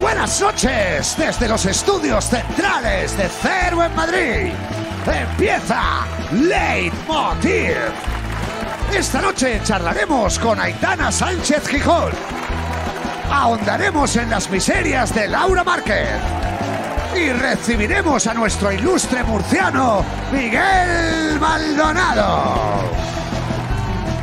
[0.00, 4.52] Buenas noches desde los estudios centrales de Cero en Madrid.
[5.06, 7.76] Empieza Leitmotiv.
[8.92, 12.12] Esta noche charlaremos con Aitana Sánchez Gijón.
[13.30, 16.08] Ahondaremos en las miserias de Laura Márquez.
[17.16, 22.54] Y recibiremos a nuestro ilustre murciano Miguel Maldonado.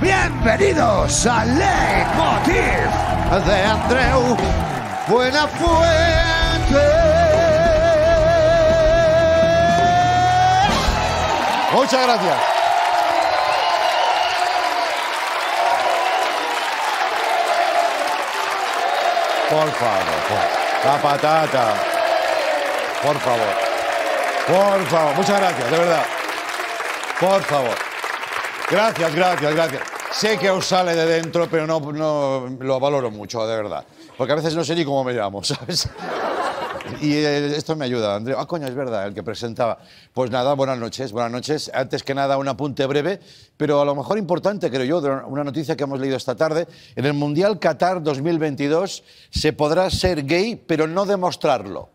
[0.01, 4.37] Bienvenidos a Leitmotiv de Andreu
[5.09, 6.85] Buenafuente.
[11.73, 12.37] Muchas gracias.
[19.49, 20.05] Por favor,
[20.85, 21.73] la patata.
[23.01, 23.39] Por favor.
[24.45, 26.05] Por favor, muchas gracias, de verdad.
[27.19, 27.75] Por favor.
[28.69, 29.81] Gracias, gracias, gracias.
[30.11, 31.79] Sé que os sale de dentro, pero no
[32.59, 33.83] lo valoro mucho, de verdad.
[34.19, 35.87] Porque a veces no sé ni cómo me llamo, ¿sabes?
[36.99, 38.35] Y eh, esto me ayuda, Andrés.
[38.37, 39.77] Ah, coño, es verdad, el que presentaba.
[40.11, 41.71] Pues nada, buenas noches, buenas noches.
[41.73, 43.21] Antes que nada, un apunte breve,
[43.55, 46.67] pero a lo mejor importante, creo yo, una noticia que hemos leído esta tarde.
[46.97, 51.87] En el Mundial Qatar 2022 se podrá ser gay, pero no demostrarlo.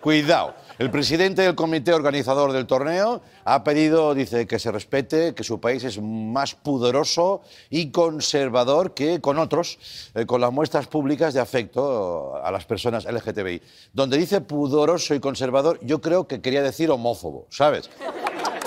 [0.00, 0.54] Cuidado.
[0.78, 5.60] El presidente del comité organizador del torneo ha pedido, dice, que se respete, que su
[5.60, 9.78] país es más pudoroso y conservador que con otros,
[10.14, 13.62] eh, con las muestras públicas de afecto a las personas LGTBI.
[13.92, 17.90] Donde dice pudoroso y conservador, yo creo que quería decir homófobo, ¿sabes?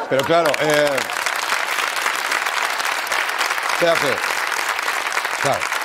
[0.10, 0.90] Pero claro, eh,
[3.80, 4.14] ¿qué hace?
[5.42, 5.77] Claro.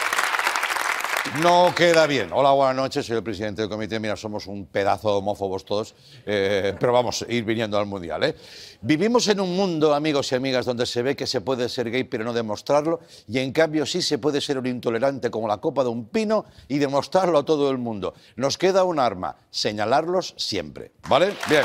[1.40, 2.30] No queda bien.
[2.32, 3.06] Hola, buenas noches.
[3.06, 3.98] Soy el presidente del comité.
[3.98, 5.94] Mira, somos un pedazo de homófobos todos,
[6.26, 8.24] eh, pero vamos a ir viniendo al mundial.
[8.24, 8.36] ¿eh?
[8.82, 12.04] Vivimos en un mundo, amigos y amigas, donde se ve que se puede ser gay
[12.04, 15.84] pero no demostrarlo, y en cambio sí se puede ser un intolerante como la copa
[15.84, 18.14] de un pino y demostrarlo a todo el mundo.
[18.36, 20.92] Nos queda un arma: señalarlos siempre.
[21.08, 21.34] ¿Vale?
[21.48, 21.62] Bien.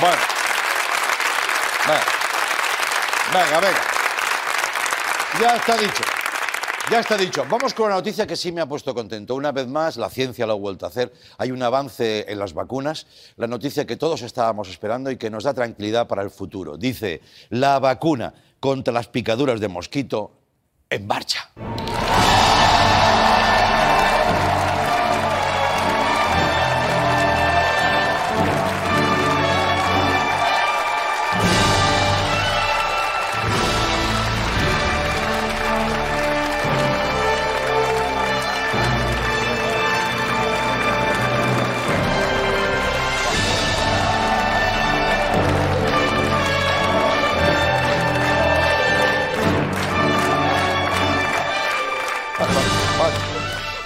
[0.00, 0.22] Bueno.
[3.32, 3.60] Venga.
[3.60, 3.80] Venga.
[5.40, 6.04] Ya está dicho.
[6.90, 7.44] Ya está dicho.
[7.48, 9.34] Vamos con una noticia que sí me ha puesto contento.
[9.34, 11.12] Una vez más, la ciencia lo ha vuelto a hacer.
[11.38, 13.06] Hay un avance en las vacunas.
[13.36, 16.76] La noticia que todos estábamos esperando y que nos da tranquilidad para el futuro.
[16.76, 17.20] Dice,
[17.50, 20.32] la vacuna contra las picaduras de mosquito
[20.90, 21.50] en marcha.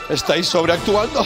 [0.09, 1.25] Estáis sobreactuando.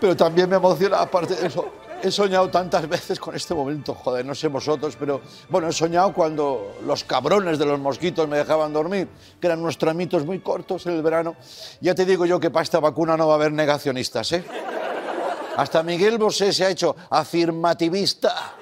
[0.00, 1.72] Pero también me emociona, aparte de eso.
[2.00, 6.12] He soñado tantas veces con este momento, joder, no sé vosotros, pero bueno, he soñado
[6.12, 9.08] cuando los cabrones de los mosquitos me dejaban dormir,
[9.40, 11.34] que eran unos tramitos muy cortos en el verano.
[11.80, 14.44] Ya te digo yo que para esta vacuna no va a haber negacionistas, ¿eh?
[15.56, 18.52] Hasta Miguel Bosé se ha hecho afirmativista.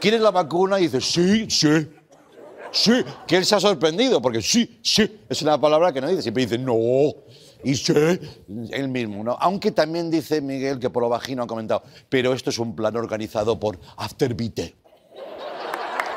[0.00, 0.78] ¿Quieres la vacuna?
[0.78, 1.90] Y dice, sí, sí.
[2.74, 6.22] Sí, que él se ha sorprendido, porque sí, sí, es una palabra que no dice,
[6.22, 6.74] siempre dice no,
[7.62, 7.94] y sí,
[8.72, 9.38] él mismo, ¿no?
[9.40, 12.96] Aunque también dice Miguel que por lo bajino ha comentado, pero esto es un plan
[12.96, 14.74] organizado por Afterbite.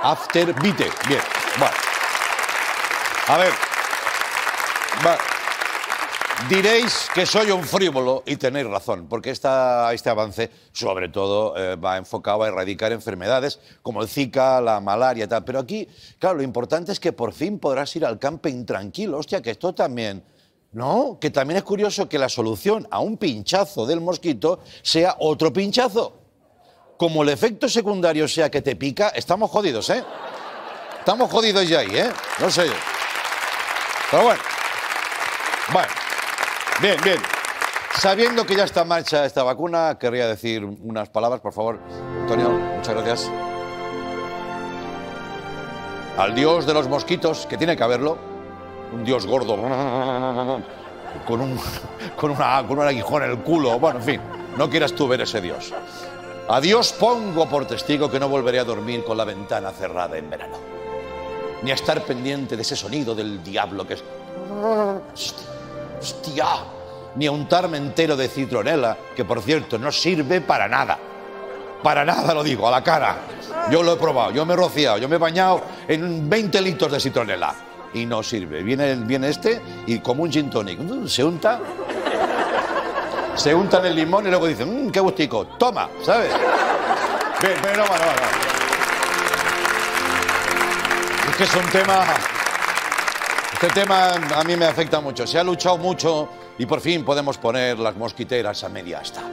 [0.01, 1.22] Afterbite, bien,
[1.59, 1.75] bueno.
[3.28, 3.53] A ver,
[5.06, 5.37] va.
[6.46, 11.98] Diréis que soy un frívolo y tenéis razón, porque este avance, sobre todo, eh, va
[11.98, 15.44] enfocado a erradicar enfermedades como el Zika, la malaria y tal.
[15.44, 15.90] Pero aquí,
[16.20, 19.18] claro, lo importante es que por fin podrás ir al camping tranquilo.
[19.18, 20.24] Hostia, que esto también.
[20.72, 25.52] No, que también es curioso que la solución a un pinchazo del mosquito sea otro
[25.52, 26.14] pinchazo.
[26.98, 30.04] Como el efecto secundario sea que te pica, estamos jodidos, ¿eh?
[31.00, 32.09] Estamos jodidos ya ahí, ¿eh?
[32.40, 32.74] No sé yo.
[34.12, 34.42] Pero bueno.
[35.74, 36.06] Bueno.
[36.81, 37.18] Bien, bien.
[38.00, 41.79] Sabiendo que ya está en marcha esta vacuna, querría decir unas palabras, por favor.
[42.21, 43.31] Antonio, muchas gracias.
[46.18, 48.18] Al dios de los mosquitos, que tiene que haberlo,
[48.94, 49.56] un dios gordo,
[51.25, 51.59] con un,
[52.15, 54.21] con, una, con un aguijón en el culo, bueno, en fin,
[54.56, 55.73] no quieras tú ver ese dios.
[56.50, 60.30] A Dios pongo por testigo que no volveré a dormir con la ventana cerrada en
[60.30, 60.57] verano,
[61.63, 64.03] ni a estar pendiente de ese sonido del diablo que es...
[65.99, 66.45] Hostia,
[67.15, 70.97] ni a untarme entero de citronela, que por cierto no sirve para nada.
[71.81, 73.17] Para nada lo digo, a la cara.
[73.71, 76.91] Yo lo he probado, yo me he rociado, yo me he bañado en 20 litros
[76.91, 77.55] de citronela.
[77.94, 78.63] y no sirve.
[78.63, 81.59] Viene, viene este y como un gin tonic, mm, se unta,
[83.33, 86.29] se unta en el limón y luego dice, mmm, qué gustico, toma, ¿sabes?
[87.41, 88.27] Bien, pero no, no, no.
[91.29, 92.37] Es que es un tema...
[93.59, 95.25] Este tema a mí me afecta mucho.
[95.25, 99.24] Se ha luchado mucho y por fin podemos poner las mosquiteras a media asta.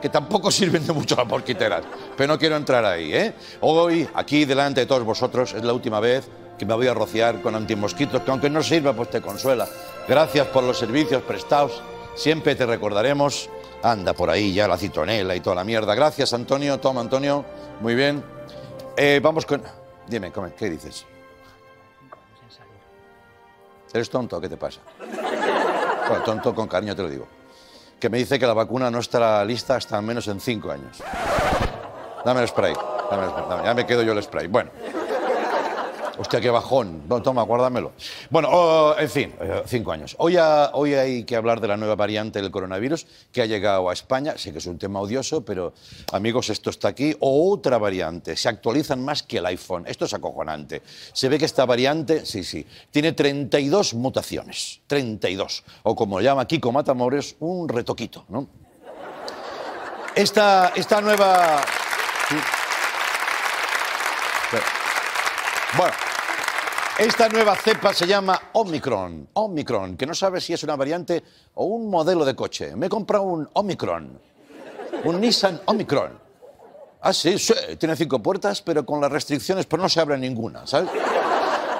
[0.00, 1.82] Que tampoco sirven de mucho las mosquiteras,
[2.16, 3.12] pero no quiero entrar ahí.
[3.12, 3.34] ¿eh?
[3.62, 7.42] Hoy, aquí delante de todos vosotros, es la última vez que me voy a rociar
[7.42, 9.66] con antimosquitos, que aunque no sirva, pues te consuela.
[10.06, 11.82] Gracias por los servicios prestados.
[12.14, 13.50] Siempre te recordaremos.
[13.82, 15.96] Anda por ahí ya la citronela y toda la mierda.
[15.96, 16.78] Gracias, Antonio.
[16.78, 17.44] Toma, Antonio.
[17.80, 18.22] Muy bien.
[18.96, 19.60] Eh, vamos con.
[20.06, 21.04] Dime, ¿qué dices?
[23.94, 24.40] ¿Eres tonto?
[24.40, 24.80] ¿Qué te pasa?
[26.08, 27.28] Bueno, tonto con cariño te lo digo.
[28.00, 31.00] Que me dice que la vacuna no estará lista hasta al menos en cinco años.
[32.24, 32.74] Dame el spray.
[33.08, 33.64] Dame el spray.
[33.64, 34.48] ya me quedo yo el spray.
[34.48, 34.72] Bueno.
[36.16, 37.02] Hostia, qué bajón.
[37.22, 37.92] Toma, guárdamelo.
[38.30, 40.14] Bueno, oh, en fin, eh, cinco años.
[40.18, 40.36] Hoy,
[40.72, 44.38] hoy hay que hablar de la nueva variante del coronavirus que ha llegado a España.
[44.38, 45.72] Sé que es un tema odioso, pero
[46.12, 47.16] amigos, esto está aquí.
[47.18, 48.36] otra variante.
[48.36, 49.84] Se actualizan más que el iPhone.
[49.86, 50.82] Esto es acojonante.
[51.12, 54.80] Se ve que esta variante, sí, sí, tiene 32 mutaciones.
[54.86, 55.64] 32.
[55.82, 58.48] O como llama Kiko Matamores, un retoquito, ¿no?
[60.14, 61.60] Esta, esta nueva...
[65.76, 65.92] Bueno,
[67.00, 69.28] esta nueva cepa se llama Omicron.
[69.32, 71.22] Omicron, que no sabe si es una variante
[71.54, 72.76] o un modelo de coche.
[72.76, 74.20] Me he comprado un Omicron.
[75.02, 76.16] Un Nissan Omicron.
[77.00, 80.64] Ah, sí, sí, tiene cinco puertas, pero con las restricciones, pues no se abre ninguna,
[80.64, 80.90] ¿sabes?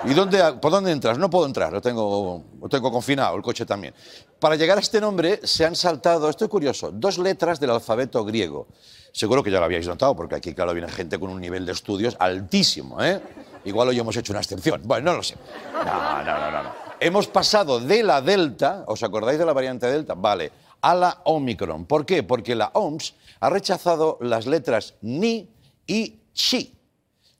[0.05, 1.17] ¿Y dónde, por dónde entras?
[1.17, 3.94] No puedo entrar, lo tengo, lo tengo confinado, el coche también.
[4.41, 8.25] Para llegar a este nombre se han saltado, esto es curioso, dos letras del alfabeto
[8.25, 8.67] griego.
[9.12, 11.73] Seguro que ya lo habíais notado, porque aquí, claro, viene gente con un nivel de
[11.73, 13.23] estudios altísimo, ¿eh?
[13.65, 14.83] Igual hoy hemos hecho una excepción.
[14.85, 15.37] Bueno, no lo sé.
[15.73, 16.71] No, no, no, no.
[17.01, 20.15] Hemos pasado de la Delta, ¿os acordáis de la variante Delta?
[20.15, 21.87] Vale, a la Omicron.
[21.87, 22.23] ¿Por qué?
[22.23, 25.49] Porque la OMS ha rechazado las letras ni
[25.87, 26.75] y chi.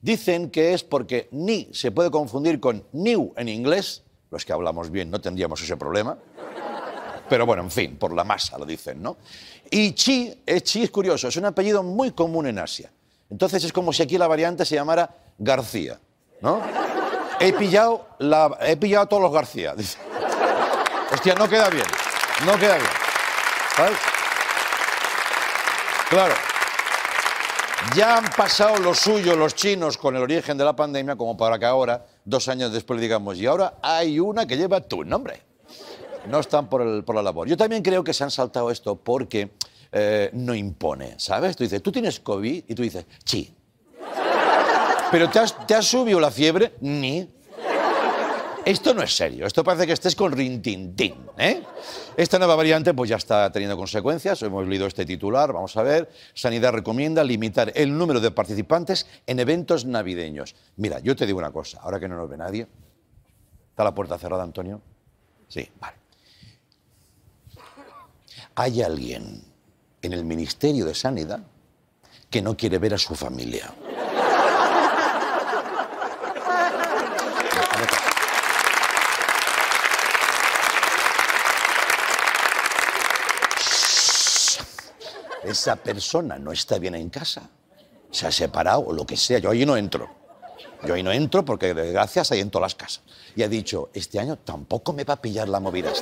[0.01, 4.91] Dicen que es porque ni se puede confundir con new en inglés, los que hablamos
[4.91, 6.19] bien no tendríamos ese problema,
[7.29, 9.17] pero bueno, en fin, por la masa lo dicen, ¿no?
[9.71, 12.93] Y chi, es, chi es curioso, es un apellido muy común en Asia.
[13.31, 15.99] Entonces es como si aquí la variante se llamara García.
[16.45, 16.61] ¿No?
[17.41, 19.75] He pillado, la, he pillado a todos los García.
[21.13, 21.87] Hostia, no queda bien.
[22.45, 22.91] No queda bien.
[23.75, 23.99] ¿Sabes?
[26.11, 26.35] Claro.
[27.97, 31.59] Ya han pasado lo suyo los chinos con el origen de la pandemia, como para
[31.59, 35.43] que ahora, dos años después, digamos, y ahora hay una que lleva tu nombre.
[36.29, 37.49] No están por, el, por la labor.
[37.49, 39.51] Yo también creo que se han saltado esto porque
[39.93, 41.57] eh, no impone, ¿sabes?
[41.57, 43.55] Tú dices, tú tienes COVID y tú dices, sí,
[45.11, 46.75] ¿Pero te has, subido la fiebre?
[46.81, 47.29] Ni.
[48.65, 51.27] Esto no es serio, esto parece que estés con rintintín.
[51.37, 51.63] ¿eh?
[52.17, 56.11] Esta nueva variante pues ya está teniendo consecuencias, hemos leído este titular, vamos a ver.
[56.33, 60.55] Sanidad recomienda limitar el número de participantes en eventos navideños.
[60.77, 62.67] Mira, yo te digo una cosa, ahora que no nos ve nadie,
[63.71, 64.81] ¿está la puerta cerrada, Antonio?
[65.47, 65.97] Sí, vale.
[68.55, 69.43] Hay alguien
[70.01, 71.41] en el Ministerio de Sanidad
[72.31, 73.75] que no quiere ver a su familia.
[85.55, 87.49] Esa persona no está bien en casa,
[88.11, 90.09] se ha separado o lo que sea, yo ahí no entro.
[90.87, 93.03] Yo ahí no entro porque gracias hay en todas las casas.
[93.35, 95.93] Y ha dicho, este año tampoco me va a pillar la movida.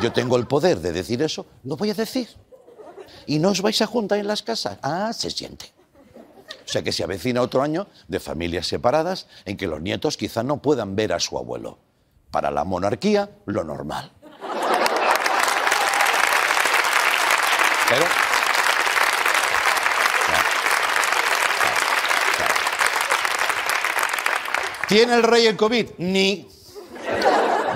[0.00, 2.28] Yo tengo el poder de decir eso, lo voy a decir.
[3.26, 4.78] ¿Y no os vais a juntar en las casas?
[4.82, 5.72] Ah, se siente.
[6.64, 10.42] O sea que se avecina otro año de familias separadas en que los nietos quizá
[10.42, 11.78] no puedan ver a su abuelo.
[12.30, 14.10] Para la monarquía, lo normal.
[17.88, 18.21] Pero
[24.92, 25.86] ¿Tiene el rey el COVID?
[25.96, 26.46] Ni.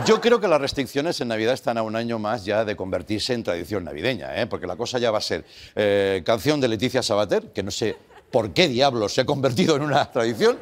[0.04, 3.32] Yo creo que las restricciones en Navidad están a un año más ya de convertirse
[3.32, 4.46] en tradición navideña, ¿eh?
[4.46, 5.42] porque la cosa ya va a ser
[5.74, 7.96] eh, canción de Leticia Sabater, que no sé
[8.30, 10.58] por qué diablos se ha convertido en una tradición.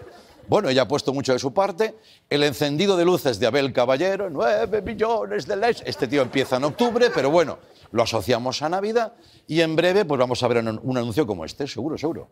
[0.47, 1.97] Bueno, ella ha puesto mucho de su parte.
[2.31, 5.83] El encendido de luces de Abel Caballero, nueve millones de leches.
[5.89, 7.59] Este tío empieza en octubre, pero bueno,
[7.91, 9.15] lo asociamos a Navidad
[9.49, 12.29] y en breve pues vamos a ver un, anuncio como este, seguro, seguro.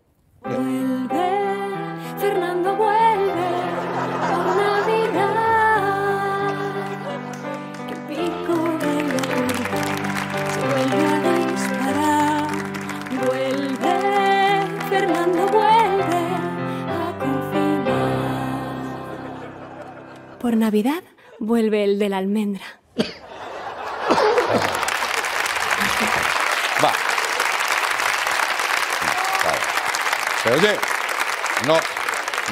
[20.42, 21.04] Por Navidad
[21.38, 22.64] vuelve el de la almendra.
[26.84, 26.92] Va.
[30.52, 30.76] Oye,
[31.64, 31.76] no,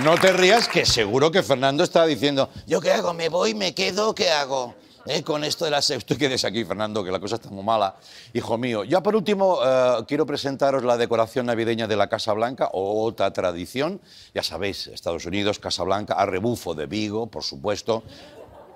[0.04, 3.12] no te rías, que seguro que Fernando está diciendo, ¿yo qué hago?
[3.12, 3.54] ¿Me voy?
[3.54, 4.14] ¿Me quedo?
[4.14, 4.76] ¿Qué hago?
[5.07, 5.23] ¿Eh?
[5.23, 5.92] Con esto de la las...
[6.04, 7.97] Tú quedes aquí, Fernando, que la cosa está muy mala.
[8.35, 12.69] Hijo mío, ya por último, eh, quiero presentaros la decoración navideña de la Casa Blanca,
[12.73, 14.00] otra tradición.
[14.35, 18.02] Ya sabéis, Estados Unidos, Casa Blanca, a rebufo de Vigo, por supuesto.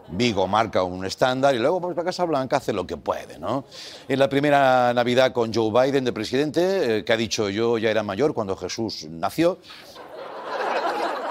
[0.09, 3.64] Vigo marca un estándar y luego pues, la Casa Blanca hace lo que puede, ¿no?
[4.09, 7.90] En la primera Navidad con Joe Biden de presidente, eh, que ha dicho yo ya
[7.90, 9.59] era mayor cuando Jesús nació,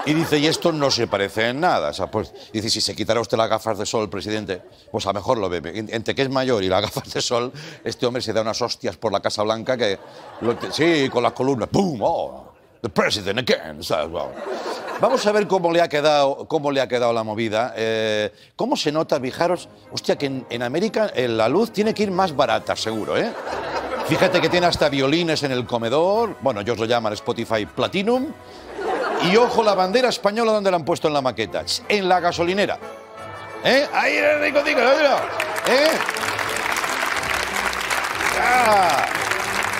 [0.06, 1.90] y dice, y esto no se parece en nada.
[1.90, 5.10] O sea, pues, dice, si se quitara usted las gafas de sol, presidente, pues a
[5.10, 5.60] lo mejor lo ve.
[5.88, 7.52] Entre que es mayor y las gafas de sol,
[7.84, 9.98] este hombre se da unas hostias por la Casa Blanca que...
[10.70, 11.98] sí, con las columnas, ¡pum!
[12.02, 12.52] ¡Oh!
[12.82, 13.80] The president again.
[15.00, 17.72] Vamos a ver cómo le ha quedado, cómo le ha quedado la movida.
[17.74, 19.70] Eh, ¿Cómo se nota, fijaros?
[19.90, 23.32] Hostia, que en, en América eh, la luz tiene que ir más barata, seguro, ¿eh?
[24.06, 26.36] Fíjate que tiene hasta violines en el comedor.
[26.42, 28.26] Bueno, ellos lo llaman Spotify Platinum.
[29.24, 31.64] Y ojo la bandera española donde la han puesto en la maqueta.
[31.88, 32.78] En la gasolinera.
[33.64, 33.88] ¿Eh?
[33.94, 35.88] Ahí el rico, rico, ¿Eh?
[38.42, 39.06] Ah,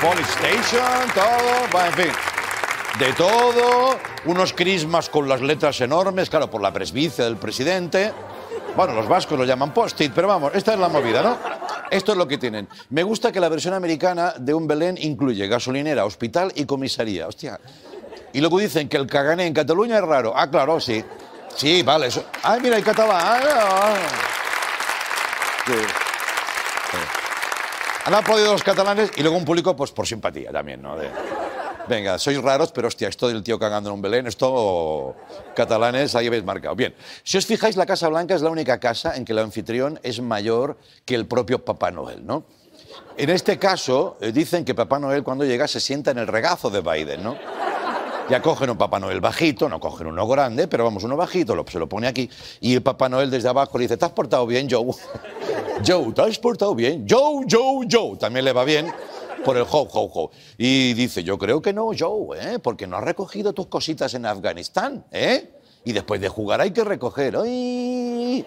[0.01, 2.13] Police Station, todo, en fin.
[2.99, 8.13] De todo, unos crismas con las letras enormes, claro, por la presbicia del presidente.
[8.77, 11.37] Bueno, los vascos lo llaman post-it, pero vamos, esta es la movida, ¿no?
[11.91, 12.69] Esto es lo que tienen.
[12.91, 17.29] Me gusta que la versión americana de un Belén incluye gasolinera, hospital y comisaría.
[17.29, 17.61] Hostia,
[18.35, 20.33] y luego dicen que el cagané en Cataluña es raro.
[20.37, 21.03] Ah, claro, sí.
[21.57, 22.09] Sí, vale.
[22.09, 22.25] Eso.
[22.43, 23.17] Ay, mira, hay catalán.
[23.17, 23.95] Ah,
[25.67, 25.73] sí.
[28.07, 30.97] Han aplaudido los catalanes y luego un público, pues por simpatía también, ¿no?
[31.89, 35.15] Venga, sois raros, pero hostia, esto del tío cagando en un Belén, esto
[35.55, 36.75] catalanes, ahí habéis marcado.
[36.75, 40.01] Bien, si os fijáis, la Casa Blanca es la única casa en que el anfitrión
[40.03, 42.45] es mayor que el propio Papá Noel, ¿no?
[43.17, 46.69] En este caso, eh, dicen que Papá Noel cuando llega se sienta en el regazo
[46.69, 47.37] de Biden, ¿no?
[48.31, 51.79] Ya cogen un Papá Noel bajito, no cogen uno grande, pero vamos, uno bajito, se
[51.79, 54.67] lo pone aquí, y el Papá Noel desde abajo le dice, ¿te has portado bien,
[54.71, 54.87] Joe?
[55.87, 57.07] Joe, ¿te has portado bien?
[57.09, 58.17] Joe, Joe, Joe.
[58.17, 58.91] También le va bien
[59.45, 60.31] por el ho, ho, ho.
[60.57, 62.59] Y dice, yo creo que no, Joe, ¿eh?
[62.59, 65.51] porque no has recogido tus cositas en Afganistán, ¿eh?
[65.85, 67.37] Y después de jugar hay que recoger.
[67.37, 68.47] ¡Ay!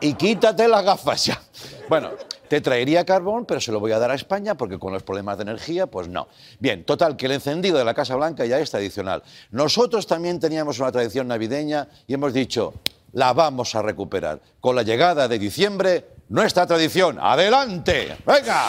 [0.00, 1.40] Y quítate las gafas ya.
[1.88, 2.10] Bueno,
[2.52, 5.38] te traería carbón, pero se lo voy a dar a España porque con los problemas
[5.38, 6.28] de energía, pues no.
[6.58, 9.22] Bien, total, que el encendido de la Casa Blanca ya es tradicional.
[9.52, 12.74] Nosotros también teníamos una tradición navideña y hemos dicho,
[13.12, 14.42] la vamos a recuperar.
[14.60, 17.18] Con la llegada de diciembre, nuestra tradición.
[17.18, 18.18] ¡Adelante!
[18.26, 18.66] ¡Venga!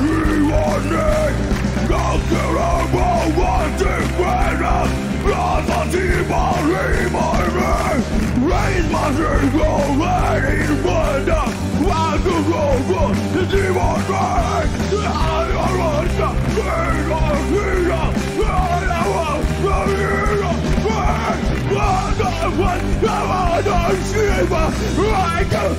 [0.00, 0.27] Raise
[5.90, 6.68] Demon
[7.12, 7.96] my man
[8.44, 15.48] Raise my circle Right in front of Wild to go for The demon man I
[15.48, 20.56] don't want to Bring on freedom I don't want to freedom
[21.20, 24.64] I'm don't want to I'm want to see my
[25.08, 25.72] I'm can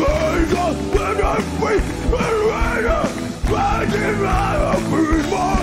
[0.00, 1.80] Rise up when I'm free
[2.16, 3.10] And right up
[3.52, 5.61] I did not free my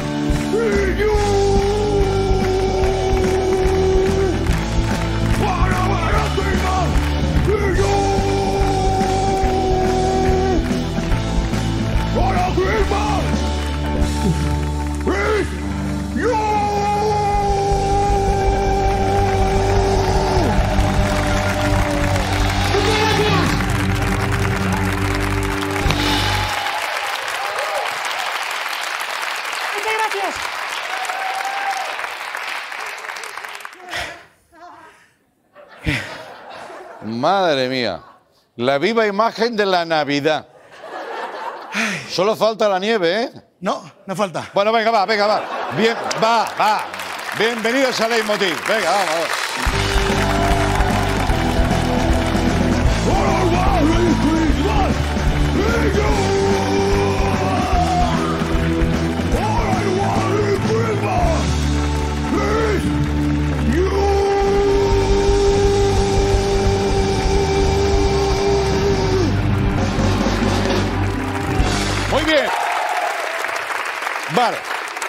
[38.59, 40.45] La viva imagen de la Navidad.
[42.09, 43.31] Solo falta la nieve, ¿eh?
[43.61, 44.49] No, no falta.
[44.53, 45.41] Bueno, venga, va, venga, va.
[45.77, 46.85] Bien, va, va.
[47.37, 48.57] Bienvenidos a Leitmotiv.
[48.67, 49.29] Venga, vamos,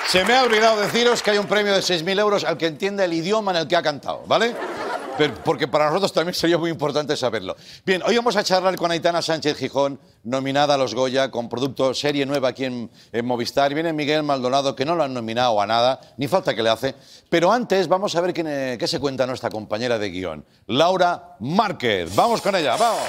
[0.09, 3.05] Se me ha olvidado deciros que hay un premio de 6.000 euros al que entienda
[3.05, 4.55] el idioma en el que ha cantado, ¿vale?
[5.17, 7.55] Pero- porque para nosotros también sería muy importante saberlo.
[7.87, 11.95] Bien, hoy vamos a charlar con Aitana Sánchez Gijón, nominada a los Goya, con producto
[11.95, 13.73] serie nueva aquí en, en Movistar.
[13.73, 16.95] Viene Miguel Maldonado, que no lo han nominado a nada, ni falta que le hace.
[17.29, 22.13] Pero antes vamos a ver eh, qué se cuenta nuestra compañera de guion, Laura Márquez.
[22.17, 23.07] Vamos con ella, vamos.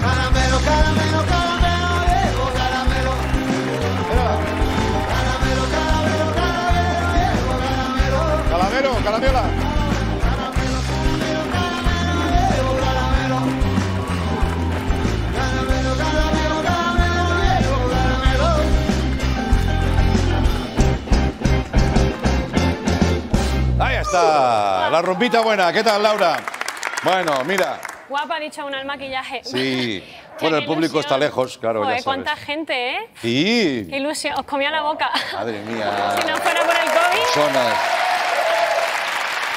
[0.00, 0.99] Caramelo, caramelo,
[9.20, 9.70] caramelo.
[23.78, 25.72] Ahí está, la rumbita buena.
[25.72, 26.36] ¿Qué tal, Laura?
[27.02, 29.40] Bueno, mira, Guapa, ha dicho una el maquillaje.
[29.44, 30.04] sí.
[30.40, 31.00] Bueno, el público ilusión.
[31.02, 32.04] está lejos, claro, Joder, ya sabes.
[32.24, 32.98] cuánta gente, ¿eh?
[33.20, 33.86] Sí.
[33.90, 34.32] Qué ilusión.
[34.38, 35.10] Os comía la boca.
[35.34, 36.14] Madre mía.
[36.18, 37.99] Si no fuera por el COVID, Personas.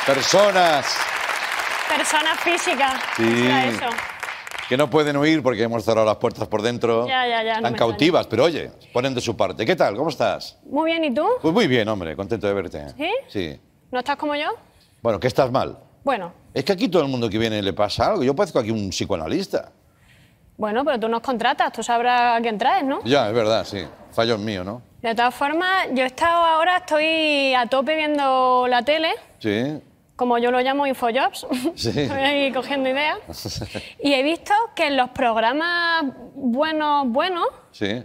[0.06, 0.98] Personas
[1.96, 2.94] personas físicas.
[3.16, 3.48] Sí.
[3.48, 3.86] Eso.
[4.68, 7.08] que no pueden huir porque hemos cerrado las puertas por dentro.
[7.08, 9.66] Ya, ya, ya, Están cautivas, pero oye, ponen de su parte.
[9.66, 9.96] ¿Qué tal?
[9.96, 10.58] ¿Cómo estás?
[10.66, 11.26] Muy bien, ¿y tú?
[11.42, 12.90] Pues muy bien, hombre, contento de verte.
[12.98, 13.10] ¿Sí?
[13.28, 13.62] Sí.
[13.92, 14.48] ¿No estás como yo?
[15.02, 15.78] Bueno, ¿qué estás mal?
[16.04, 18.24] Bueno, Es que aquí todo el mundo que viene le pasa algo.
[18.24, 19.72] Yo parezco aquí un psicoanalista.
[20.58, 23.02] bueno, pero tú nos contratas, tú sabrás a quién traes, ¿no?
[23.06, 23.86] Ya, es verdad, sí.
[24.12, 24.82] Fallo mío, ¿no?
[25.02, 29.82] De todas formas, yo he estado ahora, estoy a tope viendo la tele, Sí.
[30.16, 31.48] Como yo lo llamo Infojobs.
[31.76, 31.92] Sí.
[32.12, 33.18] Ahí cogiendo ideas.
[34.04, 36.04] Y he visto que en los programas
[36.36, 38.04] buenos, buenos, Sí.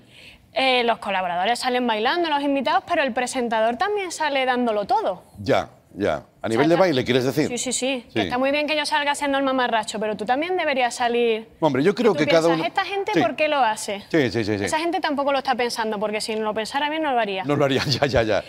[0.52, 5.24] eh, los colaboradores salen bailando, los invitados, pero el presentador también sale dándolo todo.
[5.38, 6.22] Ya, ya.
[6.40, 7.48] A nivel de baile, ¿quieres decir?
[7.48, 8.14] Sí, sí, sí, Sí.
[8.14, 11.48] Que Está muy bien que yo salga siendo el mamarracho, pero tú también deberías salir.
[11.60, 12.64] Hombre, yo creo que cada uno...
[12.64, 13.20] ¿Esta gente Sí.
[13.20, 14.02] por qué lo hace?
[14.08, 14.56] Sí, sí, sí.
[14.58, 14.64] sí.
[14.64, 17.44] Esa gente tampoco lo está pensando, porque si lo pensara bien no lo haría.
[17.44, 18.44] No lo haría, ya, ya, ya.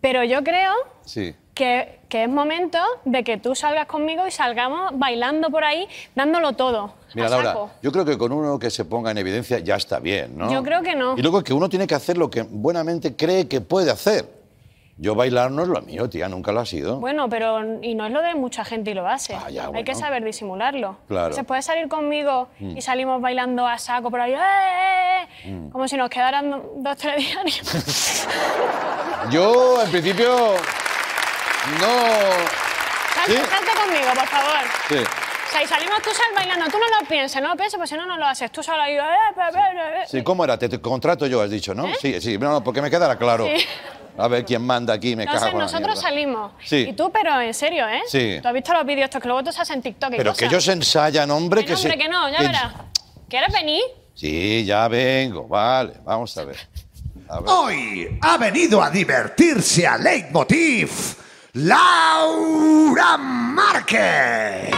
[0.00, 0.72] Pero yo creo
[1.04, 1.34] Sí.
[1.54, 6.52] que, que es momento de que tú salgas conmigo y salgamos bailando por ahí, dándolo
[6.52, 6.94] todo.
[7.12, 10.38] Mira, Laura, yo creo que con uno que se ponga en evidencia ya está bien,
[10.38, 10.48] ¿no?
[10.48, 11.18] Yo creo que no.
[11.18, 14.28] Y luego que uno tiene que hacer lo que buenamente cree que puede hacer.
[14.96, 17.00] Yo bailar no es lo mío, tía, nunca lo ha sido.
[17.00, 19.34] Bueno, pero y no es lo de mucha gente y lo hace.
[19.34, 20.98] Ah, ya, Hay que saber disimularlo.
[21.08, 21.30] Claro.
[21.30, 21.34] Mm.
[21.34, 25.50] Se puede salir conmigo y salimos bailando a saco por ahí, ¡eh, eh, eh!
[25.50, 25.70] Mm.
[25.70, 28.26] como si nos quedaran do- dos, tres diarios.
[29.32, 30.54] Yo, en principio,
[31.80, 31.88] no...
[33.14, 33.50] Salte, ¿Sí?
[33.50, 34.58] salte conmigo, por favor.
[34.88, 34.96] Sí.
[34.96, 37.88] O sea, y salimos tú sal bailando, tú no lo pienses, no lo pienses, pues
[37.88, 38.50] si no, no lo haces.
[38.50, 40.04] Tú solo ahí, ¡eh, eh, eh, eh!
[40.10, 40.58] Sí, ¿cómo era?
[40.58, 41.86] Te, te contrato yo, has dicho, ¿no?
[42.00, 43.46] Sí, sí, no, no, porque me quedara claro.
[43.46, 43.58] ¿Eh?
[43.60, 43.66] Sí.
[44.16, 46.52] A ver quién manda aquí, me No cago nosotros salimos.
[46.64, 46.86] Sí.
[46.88, 48.02] Y tú, pero en serio, ¿eh?
[48.06, 48.38] Sí.
[48.42, 50.38] Tú has visto los vídeos estos que luego tú haces en TikTok y Pero cosas.
[50.38, 51.88] que ellos ensayan, hombre, Que que no, se...
[51.88, 52.72] hombre, que no, ya que- verás.
[53.28, 53.82] ¿Quieres venir?
[54.14, 56.56] Sí, ya vengo, vale, vamos a ver.
[57.28, 57.48] A ver.
[57.50, 60.90] Hoy ha venido a divertirse a Leitmotiv
[61.56, 64.74] Laura Márquez.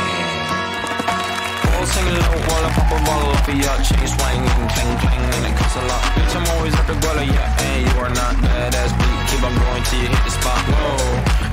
[1.88, 4.44] Singing low while I pop a bottle up of your chain swinging,
[4.76, 6.04] clang clang, and it costs a lot.
[6.12, 9.20] Bitch, I'm always at the guala, yeah, and you are not badass beat.
[9.32, 10.60] Keep on going till you hit the spot.
[10.68, 11.00] Whoa,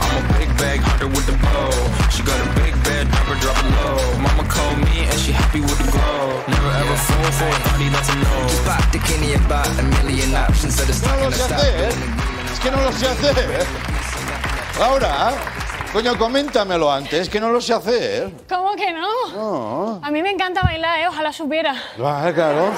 [0.03, 1.71] I'm a big bag hunter with the bow.
[2.11, 4.03] She got a big bed, drop her, drop it low.
[4.19, 6.43] Mama called me and she happy with the glow.
[6.51, 8.35] Never ever fall for a thotty, that's a no.
[8.67, 11.47] Back to Kenny about a million options that are stuck No in lo the sé
[11.47, 11.63] stock.
[11.63, 11.95] hacer.
[12.51, 13.63] Es que no lo sé hacer.
[14.79, 15.31] Laura,
[15.93, 18.31] coño, coméntamelo antes, que no lo sé hacer.
[18.49, 19.07] ¿Cómo que no?
[19.35, 20.01] No.
[20.03, 21.07] A mí me encanta bailar, ¿eh?
[21.07, 21.75] Ojalá supiera.
[21.97, 22.71] Vale, claro.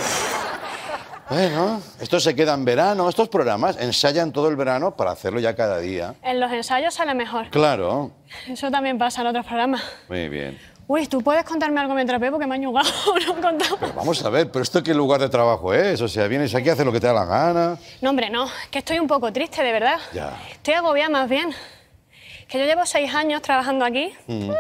[1.30, 3.08] Bueno, esto se queda en verano.
[3.10, 6.14] Estos programas ensayan todo el verano para hacerlo ya cada día.
[6.22, 7.50] En los ensayos sale mejor.
[7.50, 8.12] Claro.
[8.48, 9.82] Eso también pasa en otros programas.
[10.10, 10.60] Muy bien.
[10.88, 12.30] Uy, ¿tú puedes contarme algo mientras veo?
[12.32, 12.88] Porque me ha ñugado.
[13.26, 13.78] No he contado.
[13.80, 16.00] Pero vamos a ver, pero esto qué lugar de trabajo es.
[16.02, 17.78] O sea, vienes aquí a hacer lo que te da la gana.
[18.02, 18.48] No, hombre, no.
[18.70, 19.98] Que estoy un poco triste, de verdad.
[20.14, 20.34] Ya.
[20.52, 21.56] Estoy agobiada más bien.
[22.48, 24.14] Que yo llevo seis años trabajando aquí.
[24.28, 24.52] Mm.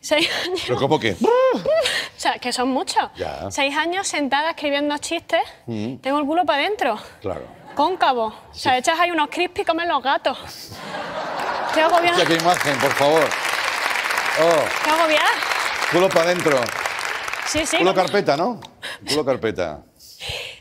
[0.00, 0.60] Seis años.
[0.66, 1.16] Pero ¿cómo que?
[1.54, 3.02] O sea, que son muchos.
[3.16, 3.40] Ya.
[3.46, 3.50] Mm.
[3.50, 5.42] Seis años sentada escribiendo chistes.
[5.66, 6.98] Tengo el culo para adentro.
[7.20, 7.42] Claro.
[7.74, 8.26] Cóncavo.
[8.50, 10.38] O sea, echas ahí unos crispy y comen los gatos.
[11.68, 12.18] Estoy agobiada.
[12.18, 13.22] Hostia, qué imagen, por favor.
[14.40, 15.28] Oh, Estoy agobiada.
[15.90, 16.60] culo para adentro.
[17.46, 17.78] Sí, sí.
[17.78, 18.60] Culo como- carpeta, ¿no?
[19.08, 19.82] Culo carpeta.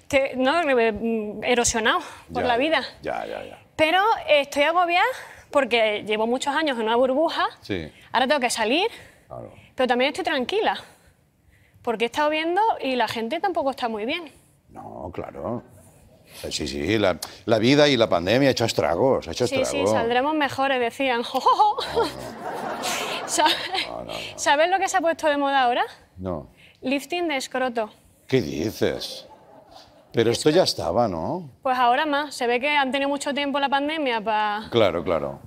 [0.07, 1.99] Te- no, mm, erosionado
[2.33, 2.81] por la vida.
[3.01, 3.59] Ya, ya, ya.
[3.75, 5.05] Pero eh, estoy agobiada
[5.51, 7.45] porque llevo muchos años en una burbuja.
[7.61, 7.91] Sí.
[8.11, 8.87] Ahora tengo que salir,
[9.27, 9.51] Claro.
[9.75, 10.79] pero también estoy tranquila.
[11.81, 14.31] Porque he estado viendo y la gente tampoco está muy bien.
[14.69, 15.63] No, claro.
[16.49, 19.89] Sí, sí, la, la vida y la pandemia ha hecho estragos, ha hecho Sí, estragos.
[19.89, 21.23] sí, saldremos mejores, decían.
[21.23, 22.07] Jo, jo, jo.
[23.25, 23.55] ¿Sabes?
[24.35, 25.83] ¿Sabes lo que se ha puesto de moda ahora?
[26.17, 26.47] No.
[26.81, 27.89] Lifting de escroto.
[28.27, 29.27] ¿Qué dices?
[30.13, 31.49] Pero esto ya estaba, ¿no?
[31.63, 32.35] Pues ahora más.
[32.35, 35.39] Se ve que han tenido mucho tiempo la pandemia para Claro, claro.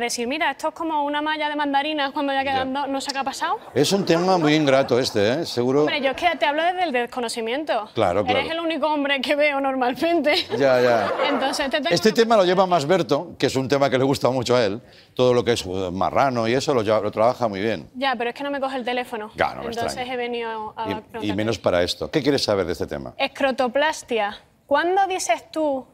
[0.00, 3.12] Decir, mira, esto es como una malla de mandarinas cuando ya quedan dos, no sé
[3.12, 3.58] qué ha pasado.
[3.74, 5.46] Es un tema muy ingrato este, ¿eh?
[5.46, 5.80] Seguro.
[5.80, 7.88] Hombre, yo es que te hablo desde el desconocimiento.
[7.94, 8.38] Claro, claro.
[8.40, 10.34] Eres el único hombre que veo normalmente.
[10.58, 11.10] Ya, ya.
[11.28, 14.04] Entonces te tengo Este tema lo lleva más Berto, que es un tema que le
[14.04, 14.80] gusta mucho a él.
[15.14, 17.88] Todo lo que es eh, marrano y eso lo, lleva- lo trabaja muy bien.
[17.94, 19.30] Ya, pero es que no me coge el teléfono.
[19.36, 20.12] Ya, no me Entonces extraña.
[20.12, 20.90] he venido a
[21.22, 22.10] Y- Y, menos para esto.
[22.10, 23.14] ¿Qué quieres saber de este tema?
[23.16, 24.36] Escrotoplastia.
[24.66, 25.86] ¿Cuándo dices tú,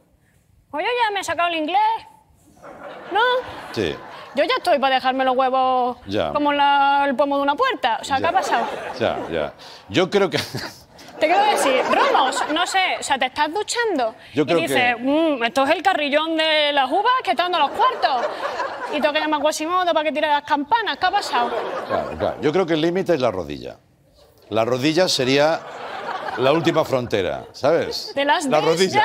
[0.70, 1.78] oye, ya me he sacado el inglés?
[3.12, 3.20] No,
[3.72, 3.94] Sí.
[4.35, 6.33] yo ya estoy para dejarme los huevos Ya.
[6.33, 7.98] como la- el pomo de una puerta.
[8.01, 8.66] O sea, ¿qué ha pasado?
[8.98, 9.53] Ya, ya.
[9.88, 10.38] Yo creo que.
[11.20, 14.96] Te quiero decir, Romos, no sé, o sea, te estás duchando Yo creo y dices,
[14.96, 18.27] que- "Mm, esto es el carrillón de las uvas que está dando los cuartos.
[18.92, 20.96] Y tengo que llamar a Quasimodo para que tire las campanas.
[20.98, 21.51] ¿Qué ha pasado?
[21.87, 22.37] Claro, claro.
[22.40, 23.77] Yo creo que el límite es la rodilla.
[24.48, 25.61] La rodilla sería
[26.38, 28.12] la última frontera, ¿sabes?
[28.16, 29.05] ¿De las la rodilla.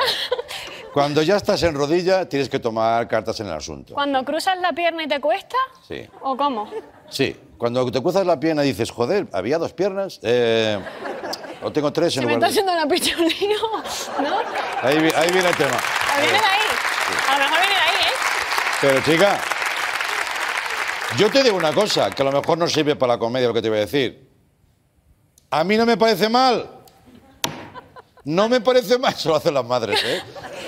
[0.92, 3.94] Cuando ya estás en rodilla, tienes que tomar cartas en el asunto.
[3.94, 6.06] Cuando cruzas la pierna y te cuesta, Sí.
[6.22, 6.68] ¿o cómo?
[7.10, 7.36] Sí.
[7.56, 10.18] Cuando te cruzas la pierna y dices, joder, había dos piernas.
[10.22, 10.78] Eh,
[11.62, 13.58] o tengo tres Se en me lugar está haciendo una picha un lío,
[14.22, 14.38] ¿no?
[14.82, 15.76] Ahí, vi- ahí viene el tema.
[16.16, 16.60] ¿O viene de ahí?
[17.28, 18.14] A lo mejor viene de ahí, ¿eh?
[18.80, 19.40] Pero chica,
[21.16, 23.54] yo te digo una cosa, que a lo mejor no sirve para la comedia lo
[23.54, 24.28] que te voy a decir.
[25.50, 26.70] A mí no me parece mal.
[28.24, 29.14] No me parece mal.
[29.16, 30.22] Eso lo hacen las madres, ¿eh?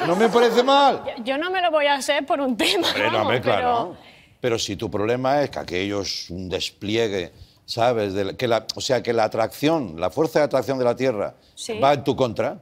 [0.06, 1.02] No me parece mal.
[1.24, 3.96] Yo no me lo voy a hacer por un tema, no, vamos, pero- claro.
[4.40, 7.32] Pero si tu problema es que aquello es un despliegue,
[7.66, 8.14] ¿sabes?
[8.14, 10.96] De la- que la, o sea, que la atracción, la fuerza de atracción de la
[10.96, 11.78] Tierra Sí.
[11.78, 12.58] va en tu contra.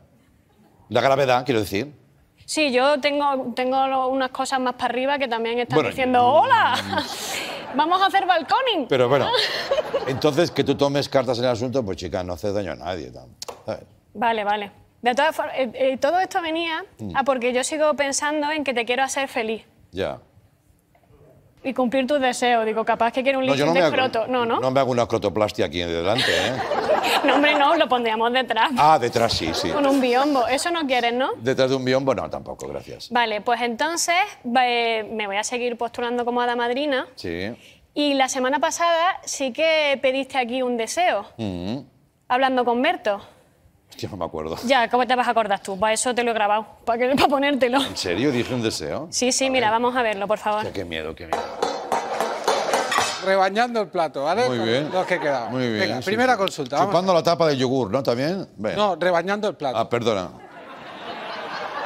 [0.88, 1.92] La gravedad, quiero decir.
[2.44, 6.74] Sí, yo tengo, tengo unas cosas más para arriba que también están Bueno, diciendo, ¡hola!
[7.76, 8.86] Vamos a hacer balconing.
[8.88, 9.28] Pero bueno,
[10.08, 13.12] entonces que tú tomes cartas en el asunto, pues chica, no hace daño a nadie.
[13.66, 13.84] ¿sabes?
[14.14, 14.72] Vale, vale.
[15.02, 17.16] De todas formas, eh, eh, todo esto venía Mm.
[17.16, 20.18] a porque yo sigo pensando en que te quiero hacer feliz Ya.
[21.62, 22.64] y cumplir tus deseos.
[22.66, 24.26] Digo, capaz que quiero un No, lifting no de escroto.
[24.26, 24.58] No, no.
[24.60, 26.52] no me hago una crotoplastia aquí delante, ¿eh?
[27.24, 28.70] No, hombre, no, lo pondríamos detrás.
[28.76, 29.70] Ah, detrás sí, sí.
[29.70, 30.46] Con un biombo.
[30.46, 31.30] Eso no quieres, ¿no?
[31.38, 33.10] Detrás de un biombo, no, tampoco, gracias.
[33.10, 34.14] Vale, pues entonces
[34.62, 37.06] eh, me voy a seguir postulando como hada madrina.
[37.16, 37.54] Sí.
[37.94, 41.78] Y la semana pasada sí que pediste aquí un deseo, Mm.
[42.28, 43.20] hablando con Berto.
[44.04, 44.56] Hostia, no me acuerdo.
[44.64, 45.76] Ya, ¿cómo te vas a acordar tú?
[45.78, 47.82] Para eso te lo he grabado, para, que, para ponértelo.
[47.84, 49.08] ¿En serio dije un deseo?
[49.10, 50.58] Sí, sí, mira, vamos a verlo, por favor.
[50.58, 51.42] Hostia, qué miedo, qué miedo.
[53.24, 54.48] Rebañando el plato, ¿vale?
[54.48, 54.88] Muy bien.
[54.92, 55.50] Los que quedaban.
[55.52, 55.80] Muy bien.
[55.80, 56.38] Venga, sí, primera sí.
[56.38, 56.76] consulta.
[56.76, 56.92] vamos.
[56.92, 58.02] Chupando la tapa del yogur, ¿no?
[58.02, 58.46] ¿También?
[58.56, 59.76] No, rebañando el plato.
[59.76, 60.30] Ah, perdona.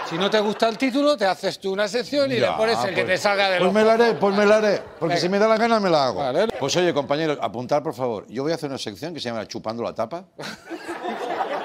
[0.08, 2.78] Si no te gusta el título, te haces tú una sección y Ya, le pones
[2.84, 4.82] el que pues- te salga de Pues me la haré, pues me la haré.
[4.98, 5.20] Porque Venga.
[5.22, 6.20] si me da la gana, me la hago.
[6.20, 6.48] Vale.
[6.60, 8.26] Pues oye, compañeros, apuntar, por favor.
[8.28, 10.24] Yo voy a hacer una sección que se llama Chupando la tapa.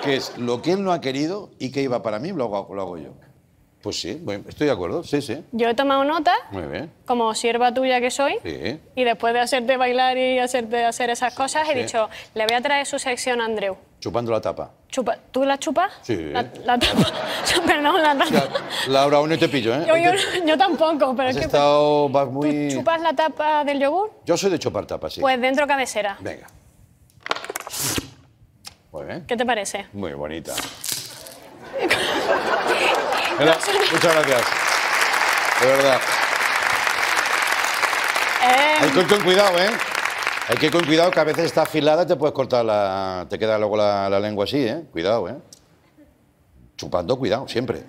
[0.07, 2.73] que es lo que él no ha querido y que iba para mí, lo hago,
[2.73, 3.09] lo hago yo.
[3.81, 5.03] Pues sí, estoy de acuerdo.
[5.03, 5.43] Sí, sí.
[5.51, 6.91] Yo he tomado nota, Muy bien.
[7.05, 8.79] como sierva tuya que soy, Sí.
[8.95, 11.79] y después de hacerte bailar y hacerte hacer esas cosas, he Sí.
[11.83, 13.77] dicho, le voy a traer su sección a Andreu.
[13.99, 14.71] Chupando la tapa.
[14.89, 15.91] Chupa, ¿Tú la chupas?
[16.01, 16.15] Sí.
[16.15, 17.11] La, la tapa.
[17.65, 18.29] Perdón, la tapa.
[18.31, 18.49] Ya,
[18.87, 19.85] Laura, aún no te pillo, ¿eh?
[19.87, 21.45] Yo, yo- yo tampoco, pero has es que...
[21.45, 22.69] estado vas ¿Tú muy...
[22.71, 24.11] chupas la tapa del yogur?
[24.25, 25.21] Yo soy de chupar tapas, sí.
[25.21, 26.17] Pues dentro cabecera.
[26.19, 26.47] Venga.
[29.27, 29.85] ¿Qué te parece?
[29.93, 30.53] Muy bonita.
[33.39, 34.41] Muchas gracias.
[35.61, 35.99] De verdad.
[38.43, 39.69] Eh, Hay que ir con cuidado, ¿eh?
[40.49, 43.25] Hay que ir con cuidado que a veces está afilada y te puedes cortar la...
[43.29, 44.83] Te queda luego la, la lengua así, ¿eh?
[44.91, 45.35] Cuidado, ¿eh?
[46.77, 47.83] Chupando, cuidado, siempre.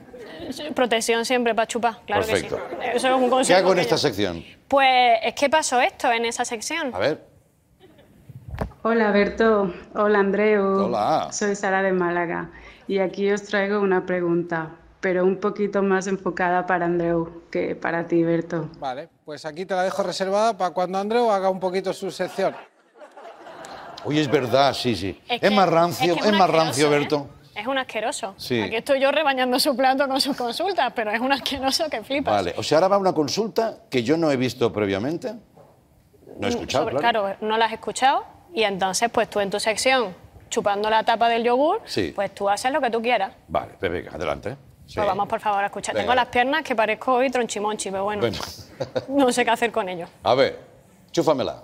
[0.75, 2.57] protección siempre para chupar, claro Perfecto.
[2.57, 2.91] que sí.
[2.97, 3.59] Eso es un ¿Qué consejo.
[3.59, 4.45] hago en esta yo- sección?
[4.67, 6.93] Pues es que pasó esto en esa sección.
[6.95, 7.28] A ver.
[8.83, 10.87] Hola Berto, hola Andreu.
[10.87, 11.29] Hola.
[11.33, 12.51] Soy Sara de Málaga
[12.87, 18.07] y aquí os traigo una pregunta, pero un poquito más enfocada para Andreu que para
[18.07, 18.69] ti, Berto.
[18.79, 22.55] Vale, pues aquí te la dejo reservada para cuando Andreu haga un poquito su sección.
[24.05, 25.21] Oye, es verdad, sí, sí.
[25.29, 26.91] Es, que- más rancio, que es, un más rancio, ¿eh?
[26.99, 27.27] Berto.
[27.55, 28.35] Es un asqueroso.
[28.37, 28.61] Sí.
[28.61, 32.33] Aquí estoy yo rebañando su plato con sus consultas, pero es un asqueroso que flipas.
[32.33, 35.35] Vale, o sea, ahora va una consulta que yo no he visto previamente.
[36.39, 37.35] No he escuchado, Sobre- claro.
[37.41, 40.15] no la has escuchado y entonces pues tú en tu sección,
[40.49, 42.13] chupando la tapa del yogur, Sí.
[42.15, 43.33] pues tú haces lo que tú quieras.
[43.49, 44.57] Vale, pues venga, adelante.
[44.87, 44.95] Sí.
[44.97, 45.95] Pues vamos por favor a escuchar.
[45.95, 46.05] Venga.
[46.05, 48.39] Tengo las piernas que parezco hoy tronchimonchi, pero bueno, Bueno.
[49.09, 50.07] no sé qué hacer con ello.
[50.23, 50.59] A ver,
[51.13, 51.63] chúfamela.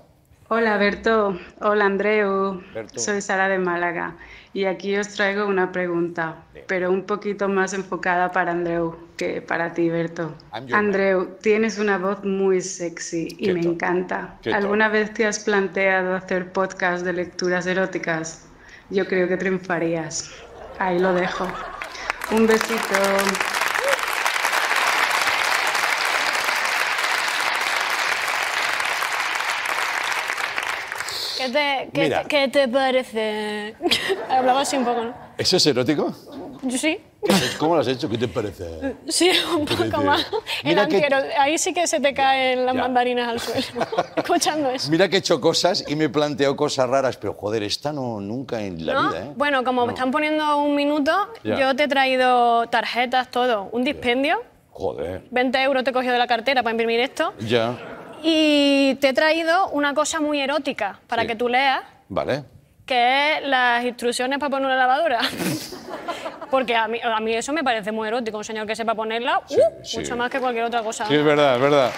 [0.48, 2.62] Hola Berto, hola Andreu.
[2.74, 3.00] Berto.
[3.00, 4.14] Soy Sara de Málaga
[4.52, 9.72] y aquí os traigo una pregunta, pero un poquito más enfocada para Andreu que para
[9.72, 10.34] ti, Berto.
[10.50, 14.36] Andreu, tienes una voz muy sexy y ¿Qué me encanta.
[14.52, 18.46] ¿Alguna vez te has planteado hacer podcast de lecturas eróticas?
[18.90, 20.30] Yo creo que triunfarías.
[20.78, 21.48] Ahí lo dejo.
[22.32, 22.96] Un besito.
[31.44, 32.24] ¿Qué te, qué Mira.
[32.24, 33.74] qué te parece?
[34.30, 35.14] Hablaba así un poco, ¿no?
[35.36, 36.12] ¿Eso es erótico?
[36.70, 36.98] Sí.
[37.58, 38.08] ¿Cómo lo has hecho?
[38.08, 38.96] ¿Qué te parece?
[39.08, 40.26] Sí, un poco más.
[40.62, 42.80] El Mira que- antiero, ahí sí que se te caen las Ya.
[42.82, 44.90] mandarinas al suelo, escuchando eso.
[44.90, 48.60] Mira que he hecho cosas y me planteo cosas raras, pero joder, esta no nunca
[48.60, 49.08] en la ¿No?
[49.10, 49.30] vida, ¿eh?
[49.36, 51.58] Bueno, como me están poniendo un minuto, Ya.
[51.58, 55.22] yo te he traído tarjetas, todo, un dispendio, Joder.
[55.30, 57.78] 20 euros te he cogido de la cartera para imprimir esto, Ya.
[58.26, 61.28] Y te he traído una cosa muy erótica para Sí.
[61.28, 62.44] que tú leas, Vale.
[62.86, 65.20] que es las instrucciones para poner una lavadora.
[66.50, 69.40] Porque a mí, a mí eso me parece muy erótico, un señor que sepa ponerla,
[69.48, 69.54] ¡uh!
[69.84, 69.98] sí.
[69.98, 71.06] mucho más que cualquier otra cosa.
[71.06, 71.90] Sí, es verdad, es verdad.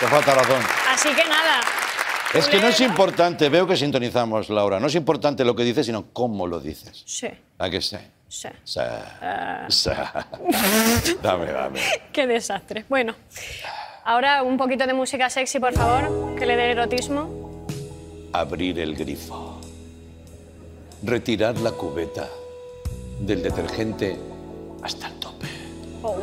[0.00, 0.60] Te falta razón.
[0.90, 1.60] Así que nada.
[2.34, 5.86] Es que no es importante, veo que sintonizamos, Laura, no es importante lo que dices,
[5.86, 7.04] sino cómo lo dices.
[7.06, 8.00] Sí, ¿A qué sé?
[8.28, 8.48] sí.
[8.64, 8.80] Sí.
[9.68, 9.90] Sí.
[11.22, 11.80] Dame, dame.
[12.12, 12.84] Qué desastre.
[12.88, 13.14] Bueno,
[14.04, 17.64] ahora un poquito de música sexy, por favor, que le dé erotismo.
[18.32, 19.58] Abrir el grifo.
[21.02, 22.28] Retirar la cubeta
[23.20, 24.18] del detergente
[24.82, 25.46] hasta el tope.
[26.02, 26.16] Oh.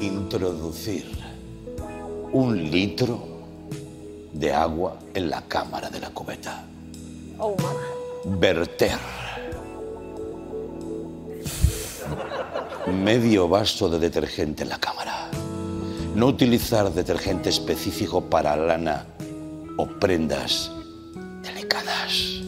[0.00, 1.06] Introducir
[2.32, 3.18] un litro
[4.32, 6.64] de agua en la cámara de la cubeta.
[7.38, 7.56] Oh.
[8.24, 8.98] Verter
[12.92, 15.28] medio vaso de detergente en la cámara.
[16.14, 19.06] No utilizar detergente específico para lana
[19.76, 20.70] o prendas
[21.42, 22.40] delicadas.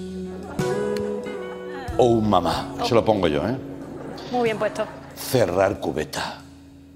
[1.97, 3.57] O un mamá, se lo pongo yo, ¿eh?
[4.33, 4.85] Muy bien puesto.
[5.15, 6.39] Cerrar cubeta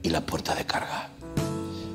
[0.03, 1.09] y la puerta de carga.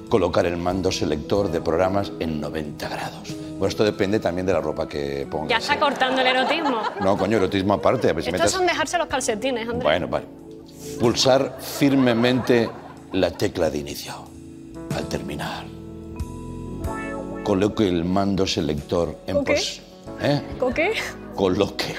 [0.10, 3.36] Colocar el mando selector de programas en 90 grados.
[3.52, 5.50] Bueno, esto depende también de la ropa que pongas.
[5.50, 5.80] Ya está ¿eh?
[5.80, 6.82] cortando el erotismo.
[7.02, 8.10] No, coño, erotismo aparte.
[8.10, 9.84] A ver si Estos son dejarse los calcetines, Andrés.
[9.84, 10.26] Bueno, vale.
[11.00, 12.70] Pulsar firmemente
[13.14, 14.14] la tecla de inicio.
[14.96, 15.64] Al terminar.
[17.44, 19.48] Coloque el mando selector en ¿Ok?
[19.48, 19.82] pos...
[20.22, 20.42] ¿Eh?
[20.60, 20.92] ¿Con qué?
[21.36, 21.96] Coloque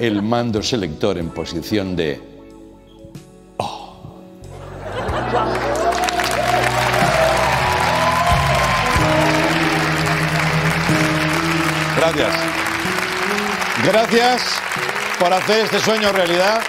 [0.00, 2.20] el mando selector en posición de...
[11.96, 12.34] Gracias.
[13.84, 14.42] Gracias
[15.20, 16.60] por hacer este sueño realidad.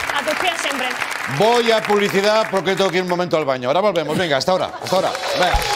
[1.37, 3.69] Voy a publicidad porque tengo que ir un momento al baño.
[3.69, 4.17] Ahora volvemos.
[4.17, 4.71] Venga, hasta ahora.
[4.81, 5.11] Hasta ahora.
[5.39, 5.72] Venga.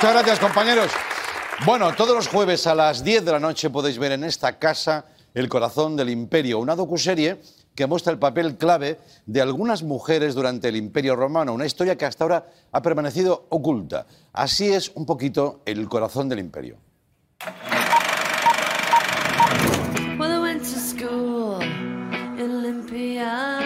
[0.00, 0.90] Muchas gracias, compañeros.
[1.66, 5.04] Bueno, todos los jueves a las 10 de la noche podéis ver en esta casa
[5.34, 7.42] El corazón del imperio, una docuserie
[7.74, 12.06] que muestra el papel clave de algunas mujeres durante el imperio romano, una historia que
[12.06, 14.06] hasta ahora ha permanecido oculta.
[14.32, 16.78] Así es un poquito el corazón del imperio.
[20.18, 21.60] I went to school
[22.40, 23.59] Olympia.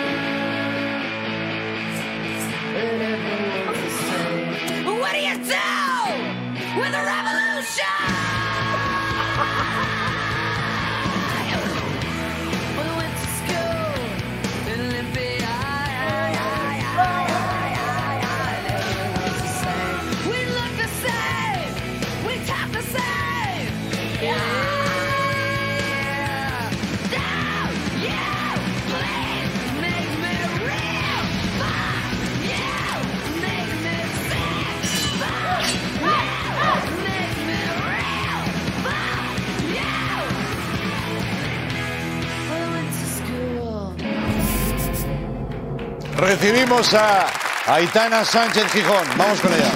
[46.35, 47.27] Recibimos a
[47.65, 49.07] Aitana Sánchez Gijón.
[49.17, 49.71] Vamos con ella.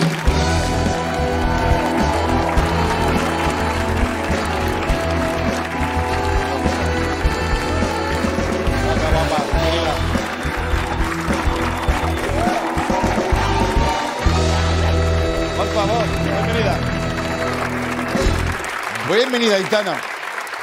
[15.56, 16.78] Por favor, bienvenida.
[19.08, 20.00] Bienvenida, Aitana.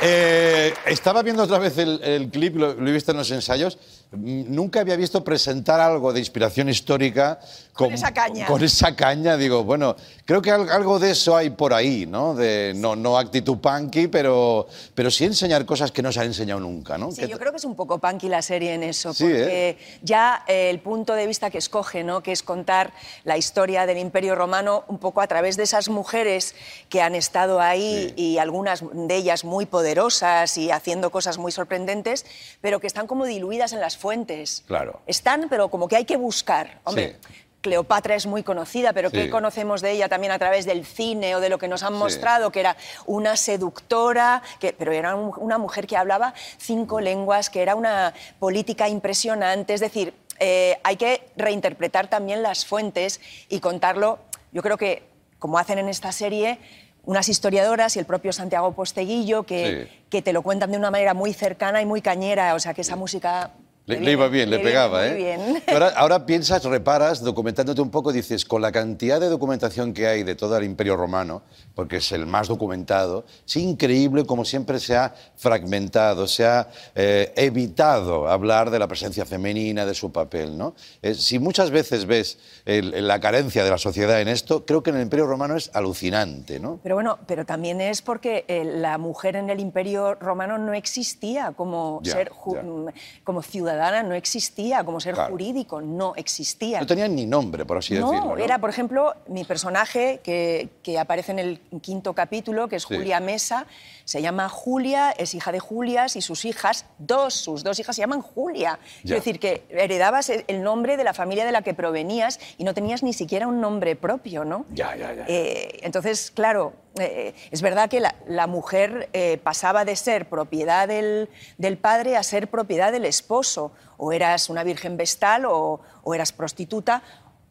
[0.01, 3.77] Eh, estaba viendo otra vez el, clip, lo, lo he visto en los ensayos.
[4.11, 7.39] Nunca había visto presentar algo de inspiración histórica
[7.73, 8.45] Con esa caña.
[8.47, 12.33] Con esa caña, digo, bueno, creo que al- algo de eso hay por ahí, ¿no?
[12.33, 16.61] De, no, no actitud punky, pero, pero sí enseñar cosas que no se han enseñado
[16.61, 17.11] nunca, ¿no?
[17.11, 20.43] Sí, yo creo que es un poco punky la serie en eso, Sí, porque ya
[20.47, 22.21] eh, el punto de vista que escoge, ¿no?
[22.23, 22.93] que es contar
[23.25, 26.55] la historia del Imperio Romano un poco a través de esas mujeres
[26.87, 32.25] que han estado ahí y algunas de ellas muy poderosas y haciendo cosas muy sorprendentes,
[32.61, 34.63] pero que están como diluidas en las fuentes.
[34.67, 35.01] Claro.
[35.07, 36.79] Están, pero como que hay que buscar.
[36.83, 37.35] Hombre, Sí.
[37.61, 39.17] Cleopatra es muy conocida, pero Sí.
[39.17, 41.93] ¿qué conocemos de ella también a través del cine o de lo que nos han
[41.93, 41.99] Sí.
[41.99, 42.51] mostrado?
[42.51, 42.77] Que era
[43.07, 48.13] una seductora, que, pero era un- una mujer que hablaba cinco lenguas, que era una
[48.37, 49.73] política impresionante.
[49.73, 54.19] Es decir, eh, hay que reinterpretar también las fuentes y contarlo.
[54.51, 55.01] Yo creo que,
[55.39, 56.59] como hacen en esta serie,
[57.03, 60.03] unas historiadoras y el propio Santiago Posteguillo, que, Sí.
[60.09, 62.53] que te lo cuentan de una manera muy cercana y muy cañera.
[62.53, 63.51] O sea, que esa música...
[63.87, 65.15] Le, iba bien, le pegaba, muy ¿eh?
[65.15, 65.63] bien.
[65.67, 70.23] Ahora, ahora piensas, reparas, documentándote un poco, dices, con la cantidad de documentación que hay
[70.23, 71.43] de todo el Imperio Romano,
[71.75, 77.31] porque es el más documentado, es increíble como siempre se ha fragmentado, se ha eh,
[77.35, 80.73] evitado hablar de la presencia femenina, de su papel, ¿no?
[81.03, 84.89] Eh, si muchas veces ves el- la carencia de la sociedad en esto, creo que
[84.89, 86.79] en el Imperio Romano es alucinante, ¿no?
[86.81, 91.51] Pero bueno, pero también es porque eh, la mujer en el Imperio Romano no existía
[91.55, 92.87] como Ya, ser mm,
[93.23, 95.31] como ciudadana, no existía como ser Claro.
[95.31, 96.79] jurídico, no existía.
[96.79, 98.35] No tenían ni nombre, por así No, decirlo.
[98.35, 98.43] ¿no?
[98.43, 102.95] era, por ejemplo, mi personaje que, que aparece en el quinto capítulo, que es Sí.
[102.95, 103.65] Julia Mesa.
[104.05, 108.03] Se llama Julia, es hija de Julias y sus hijas, dos, sus dos hijas se
[108.03, 108.79] llaman Julia.
[109.01, 112.73] Quiero decir que heredabas el nombre de la familia de la que provenías y no
[112.73, 114.65] tenías ni siquiera un nombre propio, ¿no?
[114.71, 115.25] Ya, ya, ya.
[115.27, 120.87] Eh, entonces, claro, eh, es verdad que la, la mujer eh, pasaba de ser propiedad
[120.87, 123.71] del, del padre a ser propiedad del esposo.
[123.97, 127.01] O eras una virgen vestal o, o eras prostituta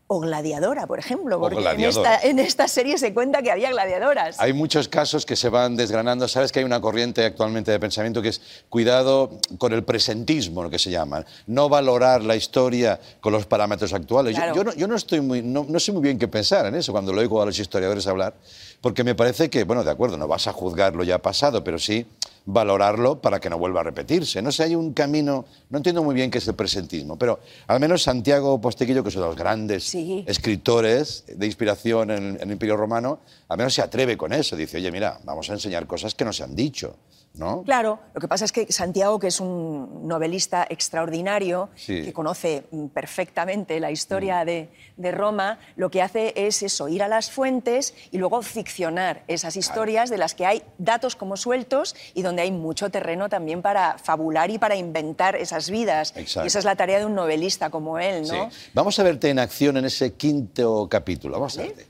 [0.06, 1.40] o gladiadora, por ejemplo.
[1.40, 4.38] Porque en esta, en esta serie se cuenta que había gladiadoras.
[4.38, 6.28] Hay muchos casos que se van desgranando.
[6.28, 10.70] Sabes que hay una corriente actualmente de pensamiento que es cuidado con el presentismo, lo
[10.70, 11.24] que se llama.
[11.46, 14.36] No valorar la historia con los parámetros actuales.
[14.54, 16.92] Yo, no, yo no estoy muy, no, no sé muy bien qué pensar en eso
[16.92, 18.34] cuando lo oigo a los historiadores hablar,
[18.80, 21.78] porque me parece que, bueno, de acuerdo, no vas a juzgar lo ya pasado, pero
[21.78, 22.06] sí
[22.46, 24.42] valorarlo para que no vuelva a repetirse.
[24.42, 27.80] No sé, hay un camino, no entiendo muy bien qué es el presentismo, pero al
[27.80, 30.24] menos Santiago Posteguillo, que es uno de los grandes Sí.
[30.26, 34.56] escritores de inspiración en, en el Imperio Romano, al menos se atreve con eso.
[34.56, 36.96] Dice, oye, mira, vamos a enseñar cosas que no se han dicho,
[37.34, 37.62] ¿no?
[37.64, 42.02] Claro, lo que pasa es que Santiago, que es un novelista extraordinario, Sí.
[42.04, 47.02] que conoce mm, perfectamente la historia de, de Roma, lo que hace es eso, ir
[47.02, 51.94] a las fuentes y luego ficcionar esas historias de las que hay datos como sueltos
[52.14, 56.12] y donde hay mucho terreno también para fabular y para inventar esas vidas.
[56.16, 56.44] Exacto.
[56.44, 58.32] Y esa es la tarea de un novelista como él, Sí.
[58.32, 58.48] ¿no?
[58.74, 61.34] Vamos a verte en acción en ese quinto capítulo.
[61.34, 61.86] Vamos a verte.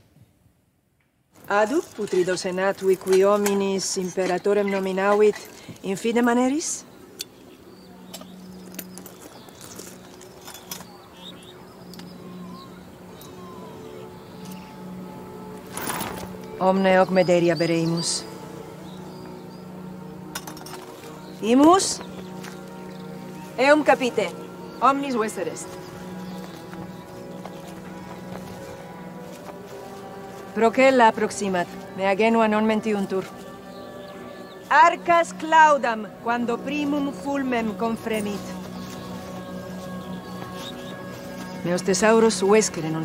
[1.47, 5.35] Adu putrido senatui qui hominis imperatorem nominavit
[5.83, 6.83] in fide maneris?
[16.59, 18.23] Omne hoc Mederia bereimus.
[21.41, 22.01] Imus?
[23.59, 24.31] Eum capite,
[24.81, 25.74] omnis vesser est.
[30.55, 33.25] Procella proximat, me agenua non mentiuntur.
[34.69, 38.39] Arcas claudam, quando primum fulmem confremit.
[41.65, 43.03] Meus tesauros huescere non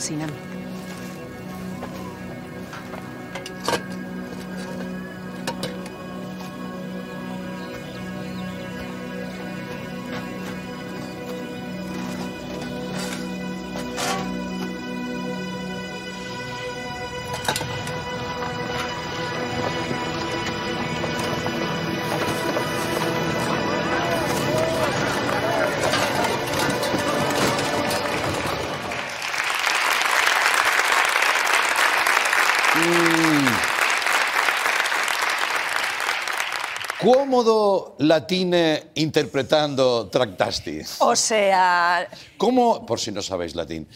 [37.03, 40.81] Cómodo latine interpretando Tractasti.
[40.99, 43.89] O sea, ¿Cómo, por si no sabéis latín,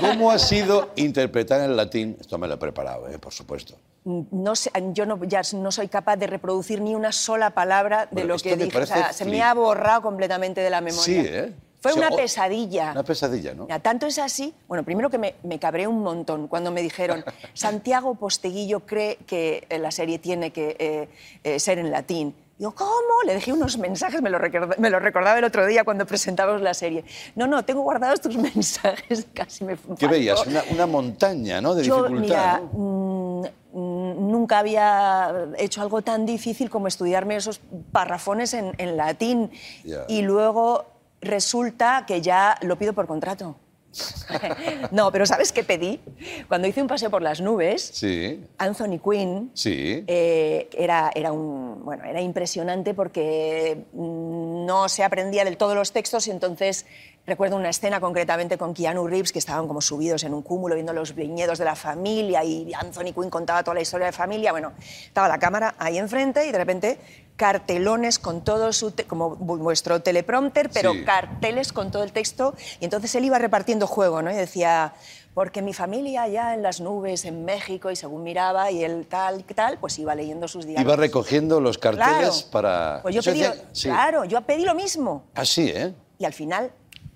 [0.00, 2.16] cómo ha sido interpretar en latín?
[2.20, 3.18] Esto me lo he preparado, ¿eh?
[3.18, 3.76] por supuesto.
[4.04, 8.22] no sé, yo no, ya no soy capaz de reproducir ni una sola palabra de
[8.22, 8.78] Bueno, lo que dije.
[8.78, 11.04] O sea, se me ha borrado completamente de la memoria.
[11.04, 11.52] Sí, ¿eh?
[11.80, 12.92] Fue O sea, una pesadilla.
[12.92, 13.64] Una pesadilla, ¿no?
[13.64, 14.52] Mira, tanto es así.
[14.66, 17.24] Bueno, primero que me, me cabré un montón cuando me dijeron
[17.54, 21.08] Santiago Posteguillo cree que eh, la serie tiene que eh,
[21.44, 22.34] eh, ser en latín.
[22.58, 22.90] Digo, ¿cómo?
[23.24, 24.40] Le dejé unos mensajes, me lo,
[24.78, 27.04] me lo recordaba el otro día cuando presentamos la serie.
[27.36, 30.08] No, no, tengo guardados tus mensajes, casi me ¿Qué faltó.
[30.08, 30.44] veías?
[30.44, 31.76] Una, una montaña, ¿no?
[31.76, 32.62] De Yo, dificultad.
[32.62, 33.42] mira, ¿no?
[33.72, 37.60] mm, mm, nunca había hecho algo tan difícil como estudiarme esos
[37.92, 39.52] parrafones en, en latín.
[39.84, 40.04] Ya.
[40.08, 40.84] Y luego
[41.20, 43.56] resulta que ya lo pido por contrato.
[44.90, 46.00] no, pero ¿sabes qué pedí?
[46.46, 50.04] Cuando hice un paseo por las nubes, Sí, Anthony Quinn sí.
[50.06, 55.92] eh, era, era, un, bueno, era impresionante porque mm, no se aprendía del todo los
[55.92, 56.84] textos y entonces
[57.26, 60.92] recuerdo una escena concretamente con Keanu Reeves que estaban como subidos en un cúmulo viendo
[60.92, 64.52] los viñedos de la familia y Anthony Quinn contaba toda la historia de familia.
[64.52, 66.98] Bueno, estaba la cámara ahí enfrente y de repente
[67.38, 71.04] cartelones con todo su, te- como vu- vuestro teleprompter, pero Sí.
[71.04, 74.30] carteles con todo el texto y entonces él iba repartiendo juego, ¿no?
[74.30, 74.92] Y decía,
[75.34, 79.38] porque mi familia allá en las nubes, en México, y según miraba y él tal
[79.40, 80.84] y tal, pues iba leyendo sus diarios.
[80.84, 82.34] Iba recogiendo los carteles Claro.
[82.50, 82.98] para...
[83.02, 83.88] Pues yo pedí, decía- lo- sí.
[83.88, 85.94] claro, yo pedí lo mismo Ah, sí, ¿eh?
[86.18, 86.72] y al final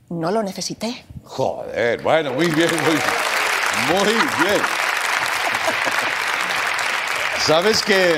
[0.09, 1.05] no lo necesité.
[1.25, 3.03] Joder, bueno, muy bien, muy bien.
[3.89, 4.13] Muy
[4.45, 4.63] bien.
[7.45, 8.17] ¿Sabes que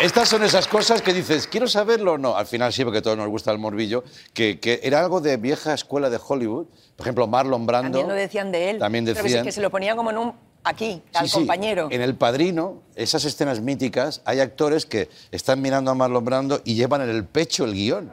[0.00, 2.36] estas son esas cosas que dices, quiero saberlo o no?
[2.36, 5.36] Al final sí, porque a todos nos gusta el morbillo, que, que era algo de
[5.36, 6.66] vieja escuela de Hollywood.
[6.96, 7.90] Por ejemplo, Marlon Brando.
[7.98, 8.78] También lo decían de él.
[8.78, 9.44] También Pero decían.
[9.44, 10.32] que se lo ponía como en un
[10.64, 11.34] aquí, Sí, al sí.
[11.34, 11.88] compañero.
[11.90, 16.74] En El Padrino, esas escenas míticas, hay actores que están mirando a Marlon Brando y
[16.74, 18.12] llevan en el pecho el guion.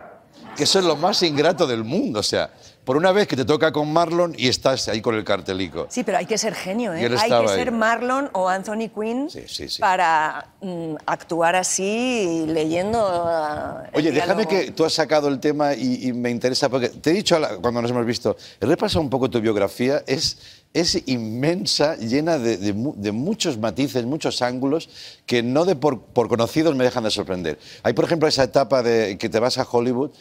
[0.56, 2.20] Que eso es lo más ingrato del mundo.
[2.20, 2.52] O sea,
[2.88, 5.88] por una vez que te toca con Marlon y estás ahí con el cartelico.
[5.90, 7.06] Sí, pero hay que ser genio, ¿eh?
[7.20, 7.48] Hay que ahí.
[7.50, 9.82] ser Marlon o Anthony Quinn Sí, sí, sí.
[9.82, 13.06] para mm, actuar así leyendo.
[13.06, 17.10] ah, Oye, déjame que tú has sacado el tema y, y me interesa, porque te
[17.10, 20.38] he dicho la- cuando nos hemos visto, he repasado un poco tu biografía, es,
[20.74, 24.90] es inmensa, llena de, de mu- de muchos matices, muchos ángulos,
[25.26, 27.58] que no de por, por conocidos me dejan de sorprender.
[27.84, 30.12] Hay, por ejemplo, esa etapa de que te vas a Hollywood,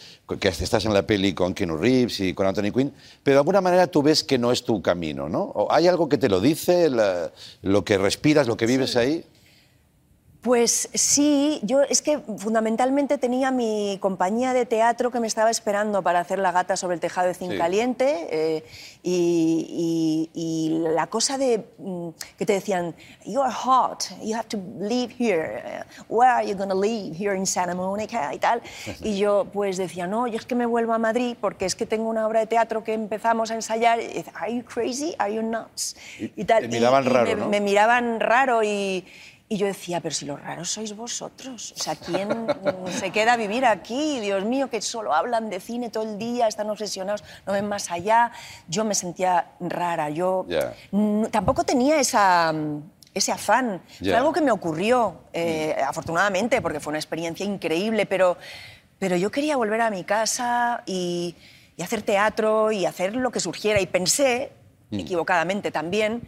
[0.40, 2.92] que estás en la peli con Keanu Reeves y con Anthony Quinn,
[3.22, 5.42] pero de alguna manera tú ves que no es tu camino, ¿no?
[5.42, 7.30] ¿O ¿Hay algo que te lo dice, la-
[7.62, 9.24] lo que respiras, lo que vives ahí?
[10.46, 16.02] Pues sí, yo es que fundamentalmente tenía mi compañía de teatro que me estaba esperando
[16.04, 17.58] para hacer La gata sobre el tejado de zinc Sí.
[17.58, 18.64] caliente eh,
[19.02, 22.94] y, y- y la cosa de mm, que te decían,
[23.24, 27.12] you are hot, you have to live here, eh, where are you going to live?
[27.18, 28.62] Here in Santa Monica y tal.
[29.00, 31.86] Y yo pues decía, no, yo es que me vuelvo a Madrid porque es que
[31.86, 33.98] tengo una obra de teatro que empezamos a ensayar.
[34.00, 35.12] Y dice, are you crazy?
[35.18, 35.96] Are you nuts?
[36.20, 36.62] Y Y, tal.
[36.62, 37.48] te miraban raro, me, ¿no?
[37.48, 39.04] me miraban raro y,
[39.48, 41.72] y yo decía, pero si los raros sois vosotros.
[41.76, 44.18] O sea, ¿quién mm, se queda a vivir aquí?
[44.20, 47.90] Dios mío, que solo hablan de cine todo el día, están obsesionados, no ven más
[47.90, 48.32] allá.
[48.68, 50.10] Yo me sentía rara.
[50.10, 50.46] Yo
[50.90, 52.82] mm, tampoco tenía esa, mm,
[53.14, 53.82] ese afán.
[53.98, 58.36] Fue algo que me ocurrió, eh, afortunadamente, porque fue una experiencia increíble, pero,
[58.98, 61.36] pero yo quería volver a mi casa y,
[61.76, 63.80] y hacer teatro y hacer lo que surgiera.
[63.80, 64.50] Y pensé,
[64.90, 66.22] equivocadamente también,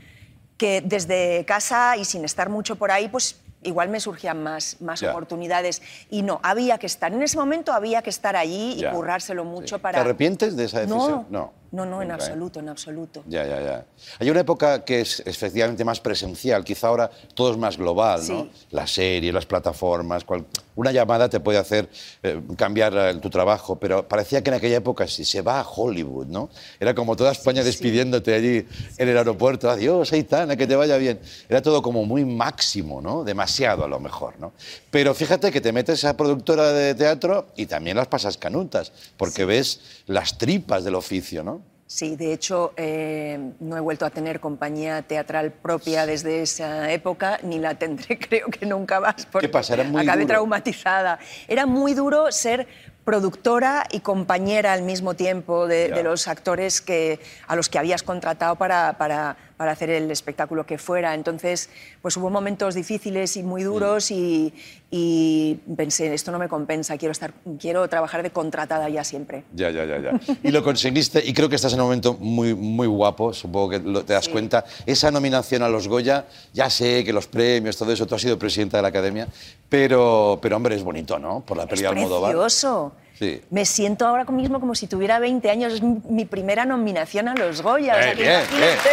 [0.59, 5.03] que desde casa y sin estar mucho por ahí, pues igual me surgían más, más
[5.03, 5.81] oportunidades.
[6.11, 9.77] Y no, había que estar, en ese momento había que estar allí y currárselo mucho
[9.77, 9.83] Sí.
[9.83, 9.99] para...
[9.99, 11.27] ¿Te arrepientes de esa decisión?
[11.31, 12.13] No, no, no, en Nunca, ¿eh?
[12.15, 13.23] absoluto, en absoluto.
[13.27, 13.87] Ya, ya, ya.
[14.19, 18.49] Hay una época que es efectivamente más presencial, quizá ahora todo es más global, ¿no?
[18.71, 20.47] Las series, las plataformas, cual-
[20.77, 21.89] una llamada te puede hacer
[22.23, 25.69] eh, cambiar eh, tu trabajo, pero parecía que en aquella época si se va a
[25.69, 26.49] Hollywood, ¿no?
[26.79, 28.65] Era como toda España despidiéndote allí
[28.97, 31.19] en el aeropuerto, adiós, Aitana, que te vaya bien.
[31.49, 33.25] Era todo como muy máximo, ¿no?
[33.25, 34.53] Demasiado a lo mejor, ¿no?
[34.91, 39.45] Pero fíjate que te metes a productora de teatro y también las pasas canutas, porque
[39.45, 41.58] ves las tripas del oficio, ¿no?
[41.91, 47.41] Sí, de hecho, eh, no he vuelto a tener compañía teatral propia desde esa época,
[47.43, 49.73] ni la tendré, creo que nunca más, porque pasa?
[49.73, 50.35] Era muy acabé duro.
[50.35, 51.19] traumatizada.
[51.49, 52.69] Era muy duro ser
[53.13, 58.03] productora y compañera al mismo tiempo de, de los actores que, a los que habías
[58.03, 61.15] contratado para, para- para hacer el espectáculo que fuera.
[61.15, 61.69] Entonces,
[62.01, 64.55] pues hubo momentos difíciles y muy duros y,
[64.89, 69.43] y pensé, esto no me compensa, quiero, estar, quiero trabajar de contratada ya siempre.
[69.55, 70.21] Ya, ya, ya, ya.
[70.45, 73.79] Y lo conseguiste y creo que estás en un momento muy, muy guapo, supongo que
[73.81, 74.31] lo- te das Sí.
[74.31, 74.65] cuenta.
[74.87, 78.39] Esa nominación a los Goya, ya sé que los premios, todo eso, tú has sido
[78.39, 79.27] presidenta de la Academia,
[79.69, 81.41] pero, pero hombre, es bonito, ¿no?
[81.41, 82.33] Por la peli Es Almodóvar.
[82.33, 82.93] precioso.
[83.19, 83.43] Sí.
[83.51, 85.73] Me siento ahora mismo como si tuviera 20 años.
[85.75, 87.95] Es mi primera nominación a los Goya.
[87.95, 88.93] o sea, Bien, que bien, bien, estoy.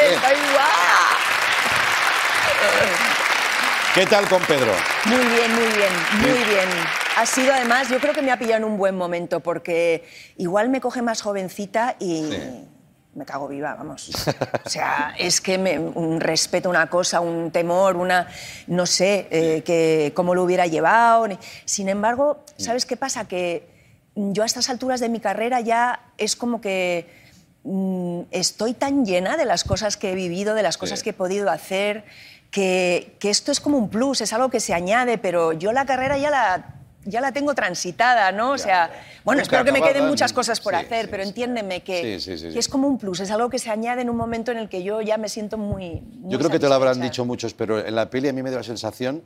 [3.93, 4.73] ¿Qué tal con Pedro?
[5.05, 6.67] Muy bien, muy bien, muy bien.
[7.15, 10.03] ha sido además, yo creo que me ha pillado en un buen momento porque
[10.37, 12.29] igual me coge más jovencita y
[13.15, 14.11] me cago viva, vamos.
[14.65, 18.27] O sea, es que me- un respeto, una cosa, un temor, una,
[18.67, 21.27] no sé, eh, que cómo lo hubiera llevado.
[21.65, 23.25] Sin embargo, ¿sabes qué pasa?
[23.27, 23.67] Que
[24.15, 27.09] yo a estas alturas de mi carrera ya es como que
[27.63, 31.03] mm, estoy tan llena de las cosas que he vivido, de las cosas Sí.
[31.05, 32.03] que he podido hacer,
[32.51, 35.85] que, que esto es como un plus, es algo que se añade, pero yo la
[35.85, 36.74] carrera ya la,
[37.05, 38.51] ya la tengo transitada, ¿no?
[38.51, 38.91] O sea,
[39.23, 42.97] bueno, espero que me queden muchas cosas por hacer, pero entiéndeme que, es como un
[42.97, 45.29] plus, es algo que se añade en un momento en el que yo ya me
[45.29, 46.01] siento muy...
[46.01, 48.41] muy Yo creo que te lo habrán dicho muchos, pero en la peli a mí
[48.43, 49.21] me dio la sensación,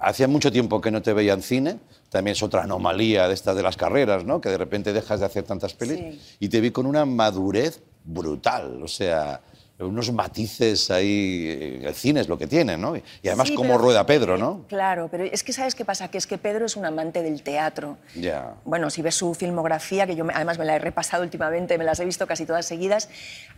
[0.00, 1.78] hacía mucho tiempo que no te veía en cine,
[2.08, 4.40] también es otra anomalía de estas de las carreras, ¿no?
[4.40, 6.36] Que de repente dejas de hacer tantas pelis Sí.
[6.40, 9.40] y te vi con una madurez brutal, o sea,
[9.76, 12.96] unos matices ahí, eh, el cine es lo que tiene, ¿no?
[12.96, 14.64] Y además Sí, pero- rueda Pedro, ¿no?
[14.68, 16.08] Claro, pero es que ¿sabes qué pasa?
[16.08, 17.96] Que es que Pedro es un amante del teatro.
[18.14, 18.54] Ya.
[18.64, 21.98] Bueno, si ves su filmografía, que yo además me la he repasado últimamente, me las
[21.98, 23.08] he visto casi todas seguidas,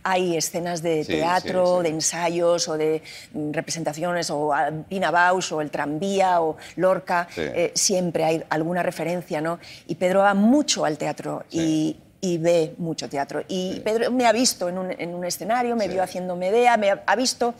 [0.03, 3.03] hay escenas de Sí, teatro, sí, de ensayos o de
[3.33, 8.81] mm, representaciones, o ah, Pina Bausch, o El Tranvía, o Lorca, eh, siempre hay alguna
[8.81, 9.59] referencia, ¿no?
[9.87, 13.43] Y Pedro va mucho al teatro y, y ve mucho teatro.
[13.47, 16.91] Y Pedro me ha visto en un, en un escenario, me vio haciendo Medea, me
[16.91, 17.53] ha, ha visto...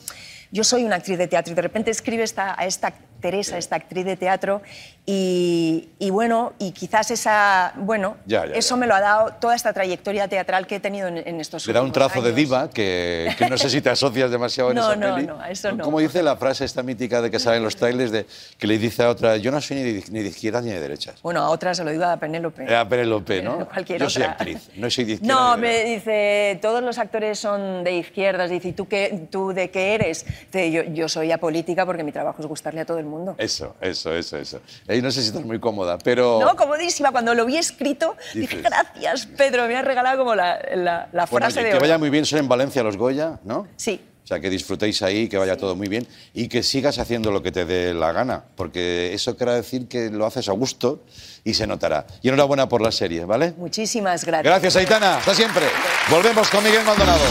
[0.49, 3.75] Yo soy una actriz de teatro y de repente escribe esta, a esta Teresa, esta
[3.75, 4.61] actriz de teatro,
[5.09, 8.79] y, y bueno, y quizás esa, bueno, Ya, ya, eso ya.
[8.81, 11.71] me lo ha dado toda esta trayectoria teatral que he tenido en, en estos Le
[11.71, 12.35] da un trazo de años.
[12.35, 15.27] diva que, que no sé si te asocias demasiado en No, esa no, peli.
[15.27, 15.85] no, a eso no.
[15.85, 18.25] Como dice la frase esta mítica de que sale en los trailers de
[18.57, 20.79] que le dice a otra, yo no soy ni de, ni de izquierdas ni de
[20.81, 21.21] derechas.
[21.21, 22.63] Bueno, a otra se lo digo a Penélope.
[22.63, 23.65] Era Penélope, ¿no?
[23.73, 24.33] Cualquier yo soy otra.
[24.33, 25.33] actriz, no soy de izquierda.
[25.33, 28.49] No, ni de me dice, todos los actores son de izquierdas.
[28.49, 30.25] Dice, ¿y tú, qué, tú de qué eres?
[30.51, 33.06] Yo, yo soy apolítica porque mi trabajo es gustarle a todo el mundo.
[33.37, 34.59] Eso, eso, eso, eso.
[34.87, 36.39] Eh, no sé si estás muy cómoda, pero...
[36.41, 37.11] No, comodísima.
[37.11, 38.63] Cuando lo vi escrito, dije, Dices.
[38.63, 39.67] gracias, Pedro.
[39.67, 42.25] Me has regalado como la, la, la Bueno, frase oye, de que vaya muy bien,
[42.25, 43.67] son en Valencia los Goya, ¿no?
[43.77, 44.01] Sí.
[44.23, 47.41] O sea, que disfrutéis ahí, que vaya todo muy bien y que sigas haciendo lo
[47.41, 51.01] que te dé la gana, porque eso quiere decir que lo haces a gusto
[51.45, 52.05] y se notará.
[52.21, 53.53] Y enhorabuena por la serie, ¿vale?
[53.55, 54.43] Muchísimas gracias.
[54.43, 55.17] Gracias, Aitana.
[55.19, 55.67] Hasta siempre.
[56.09, 57.23] Volvemos con Miguel Maldonado.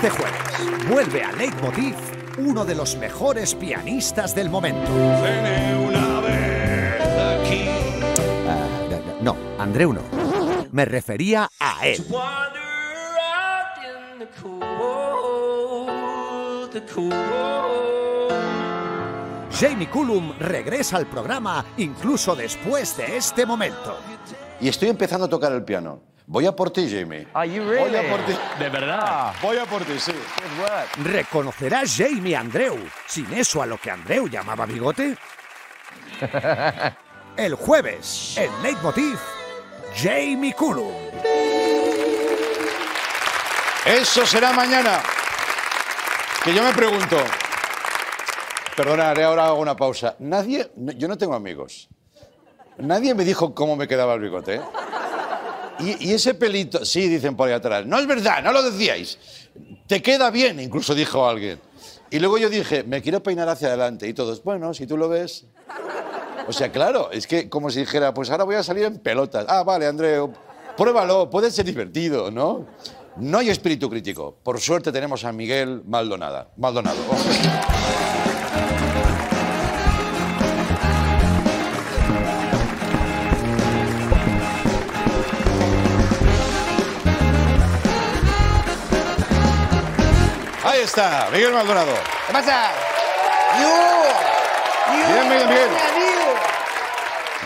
[0.00, 1.96] Este jueves vuelve a Leitmotiv
[2.38, 4.88] uno de los mejores pianistas del momento.
[8.46, 8.68] Ah,
[9.20, 10.02] no, Andreu no.
[10.70, 12.06] Me refería a él.
[19.50, 23.98] Jamie Cullum regresa al programa incluso después de este momento.
[24.60, 26.07] Y estoy empezando a tocar el piano.
[26.30, 27.26] Voy a por ti, Jamie.
[27.32, 28.36] Are you Voy a por ti.
[28.58, 29.32] De verdad.
[29.40, 30.12] Voy a por ti, sí.
[30.12, 30.96] Good work.
[31.10, 32.76] ¿Reconocerá Jamie a Andreu
[33.06, 35.16] sin eso a lo que Andreu llamaba bigote?
[37.36, 39.18] El jueves, en Leitmotiv,
[39.96, 40.92] Jamie Cullum.
[43.86, 45.00] Eso será mañana.
[46.44, 47.16] Que yo me pregunto.
[48.76, 50.14] Perdona, ahora hago una pausa.
[50.18, 51.88] Nadie, no- yo no tengo amigos.
[52.76, 54.56] Nadie me dijo cómo me quedaba el bigote.
[54.56, 54.60] ¿eh?
[55.80, 57.86] Y, ese pelito, sí, dicen por ahí atrás.
[57.86, 59.18] No es verdad, no lo decíais.
[59.86, 61.60] Te queda bien, incluso dijo alguien.
[62.10, 64.08] Y luego yo dije, me quiero peinar hacia adelante.
[64.08, 65.44] Y todos, bueno, si tú lo ves.
[66.46, 69.44] O sea, claro, es que como si dijera, pues ahora voy a salir en pelotas.
[69.48, 70.32] Ah, vale, Andreu,
[70.76, 72.66] pruébalo, puede ser divertido, ¿no?
[73.16, 74.36] No hay espíritu crítico.
[74.42, 76.50] Por suerte tenemos a Miguel Maldonada.
[76.56, 76.98] Maldonado.
[90.78, 91.92] Ahí está, Miguel Maldonado.
[92.28, 92.70] ¿Qué pasa?
[94.94, 95.68] Bienvenido, Miguel.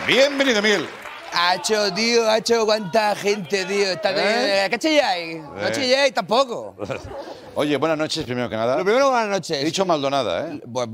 [0.05, 0.89] Bienvenido, Miguel.
[1.31, 3.93] Hacho, tío, hacho, cuánta gente, tío.
[3.93, 4.67] Está ¿Eh?
[4.69, 5.37] ¿Qué chilláis?
[5.41, 5.71] No Eh.
[5.71, 6.75] chilláis tampoco.
[7.55, 8.77] Oye, buenas noches, primero que nada.
[8.77, 9.63] Lo primero, buenas noches.
[9.63, 10.61] He dicho Maldonada, ¿eh?
[10.71, 10.87] Pues,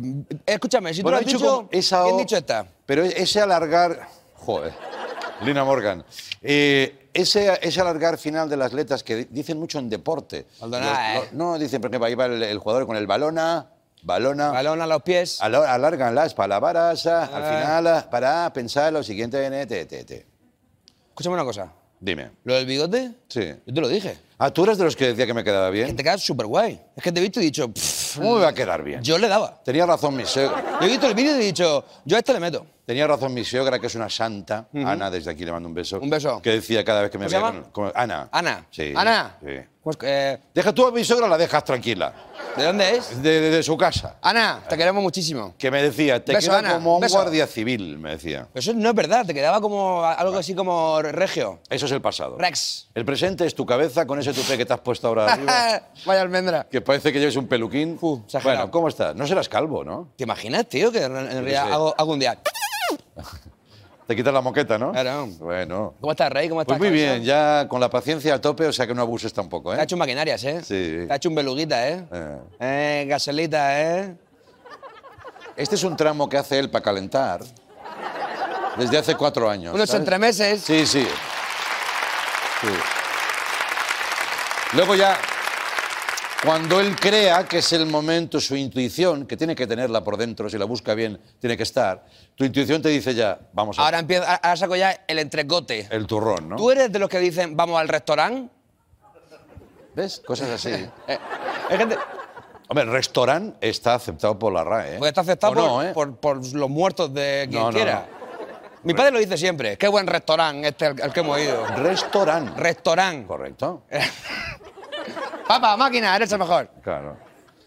[0.45, 2.65] escúchame, si Bueno, tú lo has dicho esa ¿quién O, dicho esta?
[2.85, 4.07] Pero ese alargar.
[4.35, 4.73] Joder.
[5.41, 6.05] Lina Morgan.
[6.41, 10.45] Eh, ese, ese alargar final de las letras que di- dicen mucho en deporte.
[10.62, 11.14] Los- ¿eh?
[11.16, 13.68] los- no, dicen, por ejemplo, ahí va el, el jugador con el balón a.
[14.03, 14.51] balona.
[14.51, 15.41] Balón a los pies.
[15.41, 17.43] Alargan las palabras ah, al
[17.84, 20.26] final para pensar lo siguiente en ETT.
[21.10, 21.72] Escúchame una cosa.
[22.01, 22.32] Dime.
[22.45, 23.12] ¿Lo del bigote?
[23.28, 23.53] Sí.
[23.66, 24.18] Yo te lo dije.
[24.38, 25.95] Ah, tú eres de los que decía que me quedaba Que bien.
[25.97, 26.80] te quedas súper guay.
[26.95, 27.68] Es que te he visto y he dicho...
[27.70, 29.03] "Pff, ¿Cómo me va a quedar bien?
[29.03, 29.62] Yo le daba.
[29.66, 30.78] Tenía razón mi suegra.
[30.80, 32.66] Yo he visto el vídeo y he dicho, yo a este le meto.
[32.89, 34.67] Tenía razón mi suegra, que es una santa.
[34.73, 35.99] Ana, desde aquí le mando un beso.
[35.99, 36.41] Un beso.
[36.41, 38.29] Que decía cada vez que me ¿Cómo se veía Ana.
[38.31, 38.65] Ana.
[38.71, 38.93] Sí.
[38.95, 39.37] Ana.
[39.39, 39.61] Sí.
[39.97, 42.13] Pues, eh, Deja tú a mi suegra, la dejas tranquila.
[42.55, 43.21] ¿De dónde es?
[43.21, 44.15] De, de- de su casa.
[44.21, 45.53] Ana, te queremos muchísimo.
[45.57, 47.15] Que me decía, te Beso, queda Ana, como un beso.
[47.15, 48.47] guardia civil, me decía.
[48.53, 51.59] Eso no es verdad, te quedaba como algo así como regio.
[51.69, 52.37] Eso es el pasado.
[52.37, 52.87] Rex.
[52.95, 55.81] El presente es tu cabeza con ese tupé que te has puesto ahora arriba.
[56.05, 56.67] Vaya almendra.
[56.69, 57.99] que parece que lleves un peluquín.
[58.25, 58.57] Exagerado.
[58.59, 59.15] bueno, ¿cómo estás?
[59.15, 60.09] No serás calvo, ¿no?
[60.17, 61.73] ¿Te imaginas, tío, que en en realidad sé.
[61.73, 62.37] hago, hago un día...
[64.10, 64.91] Te quitas la moqueta, ¿no?
[64.91, 65.28] Claro.
[65.38, 65.93] Bueno.
[66.01, 66.49] ¿Cómo estás, Rey?
[66.49, 66.80] ¿Cómo estás?
[66.80, 69.70] Pues muy bien, ya con la paciencia a tope, o sea que no abuses tampoco,
[69.70, 69.84] Te ha ¿eh?
[69.84, 70.62] hecho maquinarias, ¿eh?
[70.64, 71.05] Sí.
[71.05, 72.03] Te ha hecho un beluguita, ¿eh?
[72.12, 72.38] Eh.
[72.60, 74.16] Eh, gasolita, ¿eh?
[75.55, 77.41] Este es un tramo que hace él para calentar
[78.78, 79.76] desde hace cuatro años.
[79.76, 79.99] Unos ¿sabes?
[79.99, 80.62] entremeses.
[80.64, 81.07] Sí, sí.
[82.62, 82.68] Sí.
[84.74, 85.20] Luego ya,
[86.45, 90.49] cuando él crea que es el momento, su intuición, que tiene que tenerla por dentro,
[90.49, 93.99] si la busca bien, tiene que estar, tu intuición te dice ya, vamos a Ahora
[93.99, 95.87] empiezo, ahora saco ya el entrecote.
[95.89, 96.55] el turrón, ¿no?
[96.55, 98.49] ¿Tú eres de los que dicen, vamos al restaurante?
[99.95, 100.21] ¿Ves?
[100.25, 100.69] Cosas así.
[101.07, 101.17] Eh.
[102.67, 104.99] Hombre, el restaurante está aceptado por la RAE, ¿eh?
[104.99, 105.93] Pues está aceptado ¿O por, no, ¿eh?
[105.93, 108.07] por- por los muertos de quien No, no, quiera.
[108.83, 109.75] Mi padre lo dice siempre.
[109.77, 111.65] Qué buen restaurante este al que hemos ido.
[111.77, 112.51] Restaurante.
[112.59, 113.27] Restaurante.
[113.27, 113.83] Correcto.
[115.50, 116.70] Papá, máquina, eres el mejor.
[116.84, 117.18] Claro.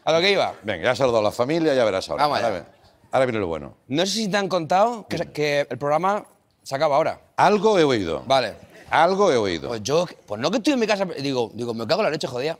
[0.04, 0.54] A lo que iba.
[0.62, 2.28] Venga, ya has saludado a la familia, ya verás ahora.
[2.28, 2.64] Vamos allá.
[3.10, 3.74] ahora, viene lo bueno.
[3.88, 6.24] No sé si te han contado que, que el programa
[6.62, 7.20] se acaba ahora.
[7.36, 8.22] Algo he oído.
[8.24, 8.54] Vale.
[8.88, 9.68] Algo he oído.
[9.68, 12.10] Pues yo, pues no que estoy en mi casa, digo, digo, me cago en la
[12.10, 12.56] leche, jodida.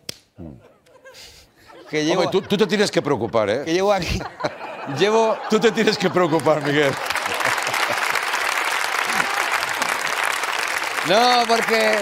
[1.88, 3.62] Que llevo, Hombre, tú, tú te tienes que preocupar, ¿eh?
[3.64, 4.20] que llevo aquí,
[4.98, 6.92] llevo, Tú te tienes que preocupar, Miguel.
[11.08, 12.00] no porque,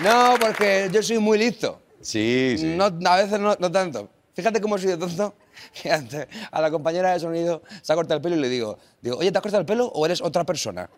[0.00, 1.79] no porque yo soy muy listo.
[2.00, 2.74] Sí, sí.
[2.76, 4.08] No, a veces no, no tanto.
[4.34, 5.34] Fíjate cómo soy de tonto
[5.82, 8.78] que antes a la compañera de sonido se ha cortado el pelo y le digo,
[9.02, 10.88] digo, oye, ¿te has cortado el pelo o eres otra persona?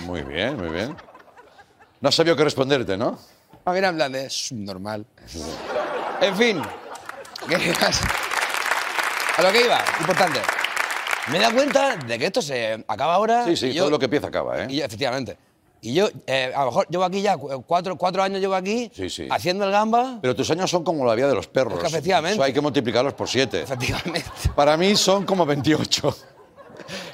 [0.00, 0.96] Muy bien, muy bien.
[2.00, 3.18] No sabido qué responderte, ¿no?
[3.64, 5.04] Ah, mira, en plan de, es normal.
[6.20, 6.60] En fin.
[9.36, 10.40] A lo que iba, importante.
[11.30, 13.44] Me he dado cuenta de que esto se acaba ahora.
[13.44, 14.66] Sí, sí, y yo- todo lo que empieza acaba, ¿eh?
[14.68, 15.36] y yo, efectivamente.
[15.80, 18.90] Y yo, eh, a lo mejor llevo aquí ya cu- cuatro, cuatro años llevo aquí
[18.94, 19.28] Sí, sí.
[19.30, 20.18] haciendo el gamba.
[20.20, 21.74] Pero tus años son como la vida de los perros.
[21.74, 22.34] Es que efectivamente.
[22.34, 23.62] Eso hay que multiplicarlos por siete.
[23.62, 24.24] Efectivamente.
[24.56, 26.16] Para mí son como 28.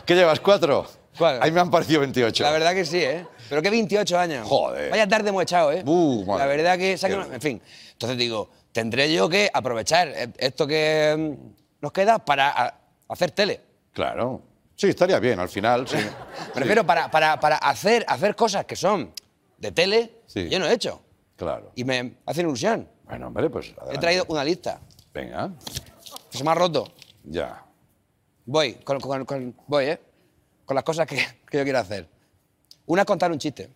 [0.06, 0.40] ¿Qué llevas?
[0.40, 0.86] ¿Cuatro?
[1.18, 1.38] ¿Cuál?
[1.42, 2.42] Ahí me han parecido 28.
[2.42, 3.26] La verdad que sí, ¿eh?
[3.48, 4.48] Pero que 28 años.
[4.48, 4.90] Joder.
[4.90, 5.82] Vaya tarde hemos echado, ¿eh?
[5.86, 6.92] Uh, La verdad que...
[7.32, 7.60] En fin.
[7.92, 12.74] Entonces digo, tendré yo que aprovechar eh, esto que mm, nos queda para a-
[13.08, 13.60] hacer tele.
[13.92, 14.40] Claro.
[14.76, 15.96] Sí, estaría bien, al final, sí.
[16.54, 19.12] Me refiero para, para, para hacer, hacer cosas que son
[19.58, 20.48] de tele, Sí.
[20.48, 21.00] yo no he hecho.
[21.36, 21.72] Claro.
[21.74, 22.88] Y me hace ilusión.
[23.04, 23.98] Bueno, hombre, pues He adelante.
[24.00, 24.80] traído una lista
[25.12, 25.50] Venga,
[26.30, 26.92] que se me ha roto.
[27.24, 27.60] ya.
[28.46, 30.00] Voy, con, con- con- voy, ¿eh?
[30.66, 31.16] Con las cosas que,
[31.48, 32.06] que yo quiero hacer.
[32.86, 33.70] Una es contar un chiste.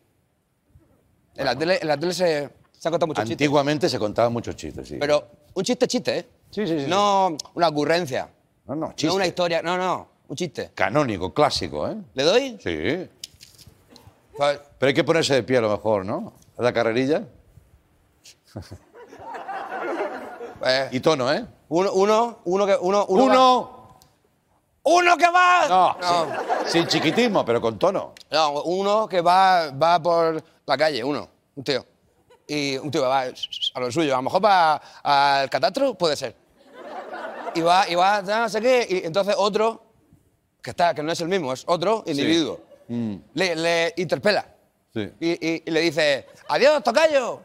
[1.36, 3.34] En la tele, en la tele se, se han contado muchos chistes.
[3.46, 4.96] Antiguamente se contaban muchos chistes, sí.
[4.98, 6.28] Pero un chiste, chiste, ¿eh?
[6.50, 8.28] Sí, sí, sí, No una ocurrencia.
[8.66, 9.14] No, no, No chiste.
[9.14, 9.62] una historia.
[9.62, 10.08] No, no.
[10.28, 10.70] Un chiste.
[10.74, 11.96] Canónico, clásico, ¿eh?
[12.14, 12.58] ¿Le doy?
[12.62, 13.08] Sí.
[14.36, 16.32] Pero hay que ponerse de pie a lo mejor, ¿no?
[16.56, 17.22] ¿A la carrerilla?
[20.64, 21.44] eh, Y tono, ¿eh?
[21.68, 22.76] uno, uno, uno que.
[22.80, 23.24] Uno, uno.
[23.24, 23.70] ¡Uno!
[23.72, 23.78] va-
[24.90, 25.68] ¡Uno que va!
[25.68, 26.26] No, No.
[26.64, 28.14] sin- sin chiquitismo, pero con tono.
[28.30, 31.84] No, uno que va, va por la calle, uno, un tío.
[32.46, 33.20] Y un tío que va
[33.74, 34.14] a lo suyo.
[34.14, 36.34] A lo mejor va al catastro, puede ser.
[37.54, 38.86] Y va, y va, no sé qué.
[38.88, 39.82] Y entonces otro,
[40.68, 42.60] que, está, que no es el mismo, es otro individuo,
[43.32, 44.44] le, le interpela.
[44.92, 45.10] Sí.
[45.18, 47.40] Y, y- y le dice, adiós, tocayo.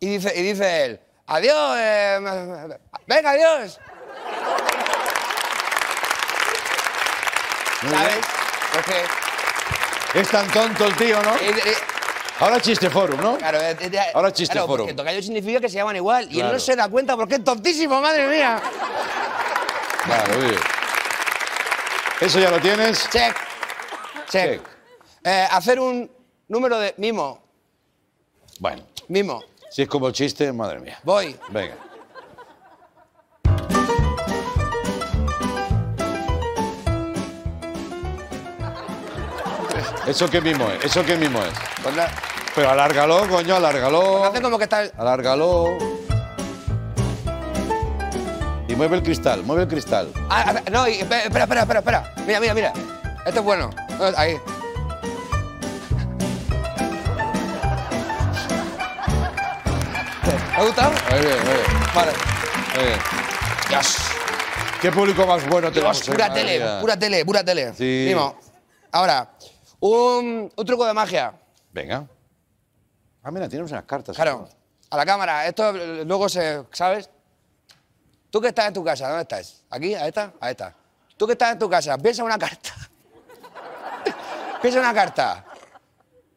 [0.00, 2.18] Y dice, y dice él, adiós, eh,
[3.06, 3.78] venga, adiós.
[7.90, 8.16] ¿Sabes?
[8.72, 10.18] Porque...
[10.18, 11.34] Es tan tonto el tío, ¿no?
[12.40, 13.36] Ahora chiste forum, ¿no?
[13.38, 13.58] Claro,
[14.14, 14.82] Ahora chiste claro, foro.
[14.84, 16.24] porque tocayo significa que se llaman igual.
[16.24, 16.52] Y él Claro.
[16.54, 18.60] no se da cuenta porque es tontísimo, madre mía.
[20.36, 20.60] Muy bien.
[22.20, 23.08] ¿Eso ya lo tienes?
[23.10, 23.34] Check.
[24.28, 24.52] Check.
[24.52, 24.60] Check.
[25.24, 26.10] Eh, hacer un
[26.48, 27.42] número de mimo.
[28.58, 29.42] Bueno, Mimo.
[29.70, 30.98] si es como el chiste, madre mía.
[31.02, 31.36] Voy.
[31.50, 31.76] Venga.
[40.06, 40.84] ¿Eso qué mismo es?
[40.84, 41.52] ¿Eso qué mismo es?
[41.82, 42.02] Cuando-
[42.54, 44.24] Pero alárgalo, coño, alárgalo.
[44.24, 44.84] Hace como que está...
[44.96, 45.76] Alárgalo.
[48.76, 50.12] Mueve el cristal, mueve el cristal.
[50.28, 52.14] Ah, ah, no, espera, espera, espera, espera.
[52.26, 52.72] Mira, mira, mira.
[53.24, 53.70] Esto es bueno.
[53.98, 54.36] No, Ahí.
[60.24, 60.90] ¿Te ha gustado?
[61.10, 61.66] Muy bien, muy bien.
[61.94, 62.12] Vale.
[62.74, 62.98] muy bien.
[63.68, 63.96] Dios.
[64.80, 67.72] ¿Qué público más bueno tenemos Dios, pura tele, pura tele, pura tele.
[67.74, 68.04] Sí.
[68.08, 68.38] Mimo.
[68.92, 69.30] Ahora,
[69.80, 71.32] un, un truco de magia.
[71.72, 72.06] Venga.
[73.22, 74.14] Ah, mira, tienes unas cartas.
[74.14, 74.48] Claro,
[74.90, 75.46] a la cámara.
[75.46, 76.62] Esto eh, luego se.
[76.72, 77.10] ¿Sabes?
[78.36, 79.62] Tú que estás en tu casa, ¿dónde estás?
[79.70, 79.94] ¿Aquí?
[79.94, 80.34] ¿A esta?
[80.38, 80.74] A esta.
[81.16, 82.70] Tú que estás en tu casa, piensa una carta.
[84.60, 85.42] piensa una carta.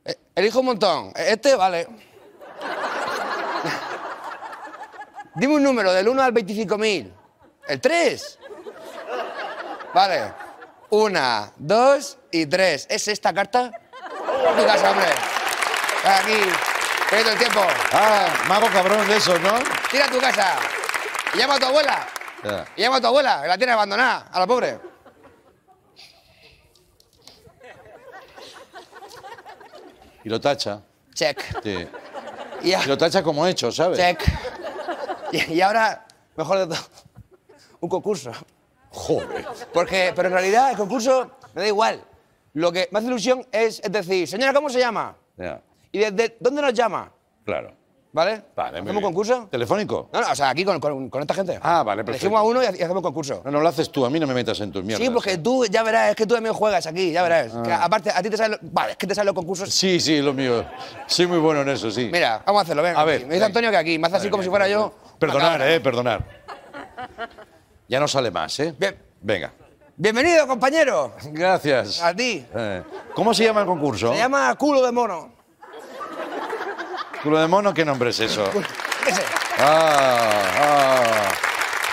[0.06, 1.12] Eh, Elijo un montón.
[1.14, 1.90] Este, vale.
[5.36, 7.12] Dime un número del 1 al 25.000.
[7.68, 8.40] ¿El 3?
[9.94, 10.34] Vale.
[10.92, 12.88] Una, dos y tres.
[12.90, 13.72] ¿Es esta carta?
[14.58, 15.10] Tu casa, hombre.
[16.06, 16.40] Aquí.
[17.10, 17.62] Perdiendo el tiempo.
[17.92, 19.52] Ah, mago cabrón de esos, ¿no?
[19.92, 20.79] Tira a tu casa.
[21.34, 22.08] Y llama a tu abuela.
[22.76, 24.80] Y llama a tu abuela, que la tiene abandonada, a la pobre.
[30.24, 30.82] Y lo tacha.
[31.14, 31.42] Check.
[31.64, 31.88] Sí.
[32.64, 33.98] Y, a- Y lo tacha como hecho, ¿sabes?
[33.98, 34.22] check.
[35.32, 36.84] Y, y ahora, mejor de todo,
[37.82, 38.32] un concurso.
[38.90, 39.46] Joder.
[39.72, 42.04] Porque, pero en realidad el concurso me da igual.
[42.54, 45.16] Lo que me hace ilusión es, es decir, señora, ¿cómo se llama?
[45.38, 45.62] Ya,
[45.92, 47.12] ¿Y desde dónde nos llama?
[47.46, 47.78] claro.
[48.12, 48.42] ¿Vale?
[48.56, 49.04] Vale, muy ¿Hacemos bien.
[49.04, 49.48] concurso?
[49.52, 50.10] ¿Telefónico?
[50.12, 51.60] No, no, o sea, aquí con, con- con esta gente.
[51.62, 52.26] Ah, vale, perfecto.
[52.26, 53.44] Elegimos a uno y, ha- y hacemos concurso.
[53.46, 55.06] No, no, lo haces tú, a mí no me metas en tus mierdas.
[55.06, 57.54] Sí, porque tú, ya verás, es que tú también juegas aquí, ya verás.
[57.54, 57.62] Ah.
[57.64, 59.72] Que aparte, a ti te salen los, vale, es que te salen los concursos.
[59.72, 60.66] Sí, sí, lo mío.
[61.06, 62.10] Soy muy bueno en eso, sí.
[62.12, 63.00] Mira, vamos a hacerlo, venga.
[63.00, 63.46] A ver, Me dice venga.
[63.46, 64.92] Antonio que aquí, me hace así como si fuera yo.
[65.20, 66.26] Perdonar, eh, perdonar.
[67.88, 68.74] Ya no sale más, ¿eh?
[68.78, 68.96] Bien.
[69.22, 69.52] Venga.
[69.96, 71.14] Bienvenido, compañero.
[71.32, 72.02] Gracias.
[72.02, 72.44] A ti.
[72.56, 72.84] Eh,
[73.14, 74.12] ¿Cómo se llama el concurso?
[74.14, 75.34] Se llama culo de mono.
[77.24, 77.74] ¿Culo de mono?
[77.74, 78.50] ¿Qué nombre es eso?
[79.58, 81.32] Ah, ah.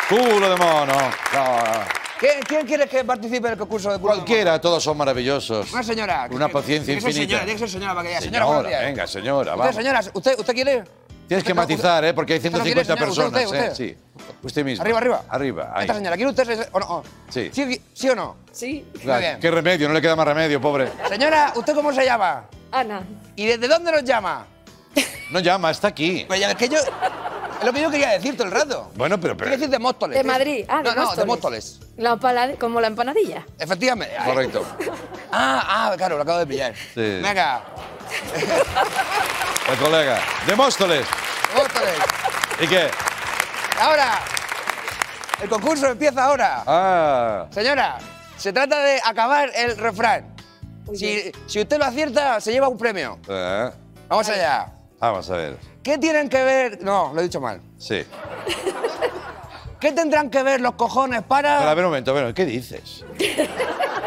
[0.09, 0.93] Culo de mono.
[1.35, 1.85] Ah.
[2.19, 5.67] ¿Quién, quién quieres que participe en el concurso de culo de Cualquiera, todos son maravillosos.
[5.67, 5.73] mono?
[5.75, 6.29] Una señora.
[6.31, 7.29] Una Que- paciencia tiene que ser infinita.
[7.29, 8.81] Señora, tiene que ser señora para que diga, señora, buenos días.
[8.83, 9.75] venga, señora, Usted, vamos.
[9.77, 10.85] señora, ¿usted, usted quiere?
[11.29, 12.15] Tienes que matizar, ¿eh?
[12.15, 13.35] Porque hay usted no quiere, 150 señora?
[13.35, 13.97] personas, ¿Usted, ¿eh?
[14.15, 14.35] Sí.
[14.45, 14.83] Usted mismo.
[14.83, 15.25] Arriba, arriba.
[15.29, 15.81] Arriba, ahí.
[15.83, 17.03] Esta señora, ¿quiere usted o no?
[17.29, 17.51] Sí.
[17.53, 18.37] ¿Sí, sí o no?
[18.53, 18.87] Sí.
[19.05, 19.41] Muy bien.
[19.41, 20.89] Qué remedio, no le queda más remedio, pobre.
[21.09, 22.45] Señora, ¿usted cómo se llama?
[22.71, 23.03] Ana.
[23.35, 24.47] ¿Y desde dónde nos llama?
[25.31, 26.25] No llama, está aquí.
[26.27, 26.79] Pues ya ves que yo...
[26.79, 28.91] Es lo que yo quería decir todo el rato.
[28.95, 29.35] Bueno, pero...
[29.35, 30.17] Quiero pero decir de Móstoles.
[30.19, 30.65] De Madrid.
[30.69, 31.81] Ah, de no, no, de Móstoles.
[31.97, 33.45] La empala- como la empanadilla.
[33.59, 34.15] Efectivamente.
[34.25, 34.65] Correcto.
[35.39, 36.73] Ah, ah, claro, lo acabo de pillar.
[36.95, 37.21] Sí.
[37.21, 37.61] Venga,
[39.71, 40.21] El colega.
[40.47, 41.07] De Móstoles.
[41.55, 41.95] Móstoles.
[42.61, 42.89] ¿Y qué?
[43.81, 44.21] Ahora,
[45.43, 46.63] el concurso empieza ahora.
[46.67, 47.47] Ah.
[47.51, 47.99] Señora,
[48.37, 50.35] se trata de acabar el refrán.
[50.95, 53.19] Si, si usted lo acierta, se lleva un premio.
[53.29, 53.71] Eh,
[54.09, 54.73] Vamos allá.
[55.11, 55.57] Vamos a ver.
[55.83, 56.83] ¿Qué tienen que ver...?
[56.83, 57.61] No, lo he dicho mal.
[57.79, 58.05] Sí.
[59.81, 61.75] ¿Qué tendrán que ver los cojones Pero, a para...?
[61.75, 63.05] ver un momento, a ver, ¿qué dices?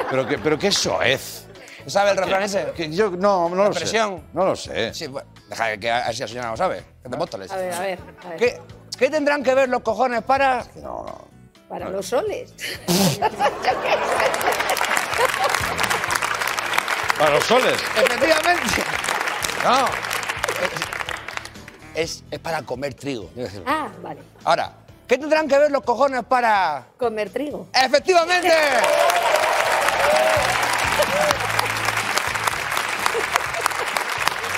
[0.09, 1.45] ¿Pero qué, pero qué soez?
[1.87, 2.71] ¿Sabe el refrán ese?
[2.75, 4.17] Que yo no, no lo expresión.
[4.17, 4.23] sé.
[4.33, 4.93] No lo sé.
[4.93, 6.83] Sí, pues, deja que a ver si la señora lo sabe.
[7.03, 7.49] Es de Móstoles.
[7.51, 7.99] A ver, a ver.
[8.25, 8.37] A ver.
[8.37, 8.61] ¿Qué,
[8.97, 10.65] ¿Qué tendrán que ver los cojones para...?
[10.75, 11.27] No, no.
[11.69, 12.53] Para los soles.
[17.17, 17.73] Para los soles.
[17.95, 18.83] Efectivamente.
[19.63, 19.85] No.
[21.99, 23.29] Es, es para comer trigo.
[23.65, 24.21] Ah, vale.
[24.45, 24.71] Ahora,
[25.05, 26.85] ¿qué tendrán que ver los cojones para...?
[26.97, 27.67] Comer trigo.
[27.73, 28.49] ¡Efectivamente!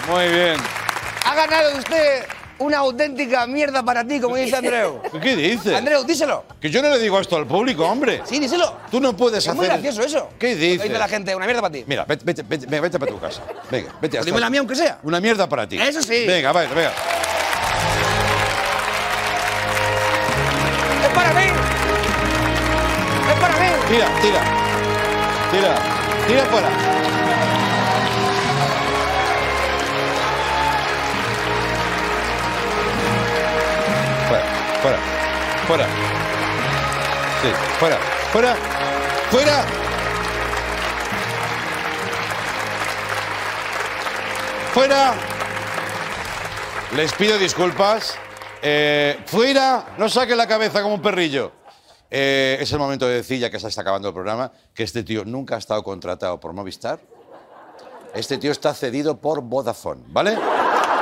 [0.08, 0.58] Muy bien.
[1.26, 2.26] Ha ganado usted
[2.60, 5.02] una auténtica mierda para ti, como dice Andreu.
[5.20, 5.74] ¿Qué dices?
[5.74, 6.44] Andreu, díselo.
[6.60, 8.22] Que yo no le digo esto al público, hombre.
[8.26, 8.78] Sí, díselo.
[8.92, 9.56] Tú no puedes Es hacer.
[9.58, 10.30] muy gracioso eso.
[10.38, 10.84] ¿Qué dices?
[10.84, 11.84] Dice la gente, una mierda para ti.
[11.88, 13.42] Mira, vete, vete, vete, vete para tu casa.
[13.72, 14.26] Venga, vete hasta.
[14.28, 15.00] Dime la mía aunque sea.
[15.02, 15.82] Una mierda para ti.
[15.82, 16.26] Eso sí.
[16.28, 16.92] Venga, vaya, venga.
[23.92, 24.42] Tira, tira.
[25.52, 25.76] Tira.
[26.26, 26.70] Tira fuera.
[34.30, 34.46] Fuera,
[34.82, 34.98] fuera,
[35.68, 35.86] fuera.
[37.42, 37.98] Sí, fuera,
[38.32, 38.56] fuera,
[39.30, 39.66] fuera.
[44.74, 45.14] Fuera.
[46.96, 48.18] Les pido disculpas.
[48.62, 51.61] Eh, fuera, no saque la cabeza como un perrillo.
[52.14, 55.04] Eh, es el momento de decir, ya que se está acabando el programa, que este
[55.04, 57.00] tío nunca ha estado contratado por Movistar.
[58.14, 60.38] Este tío está cedido por Vodafone, ¿vale?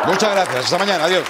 [0.05, 0.65] Muchas gracias.
[0.65, 1.05] Hasta mañana.
[1.05, 1.27] Adiós.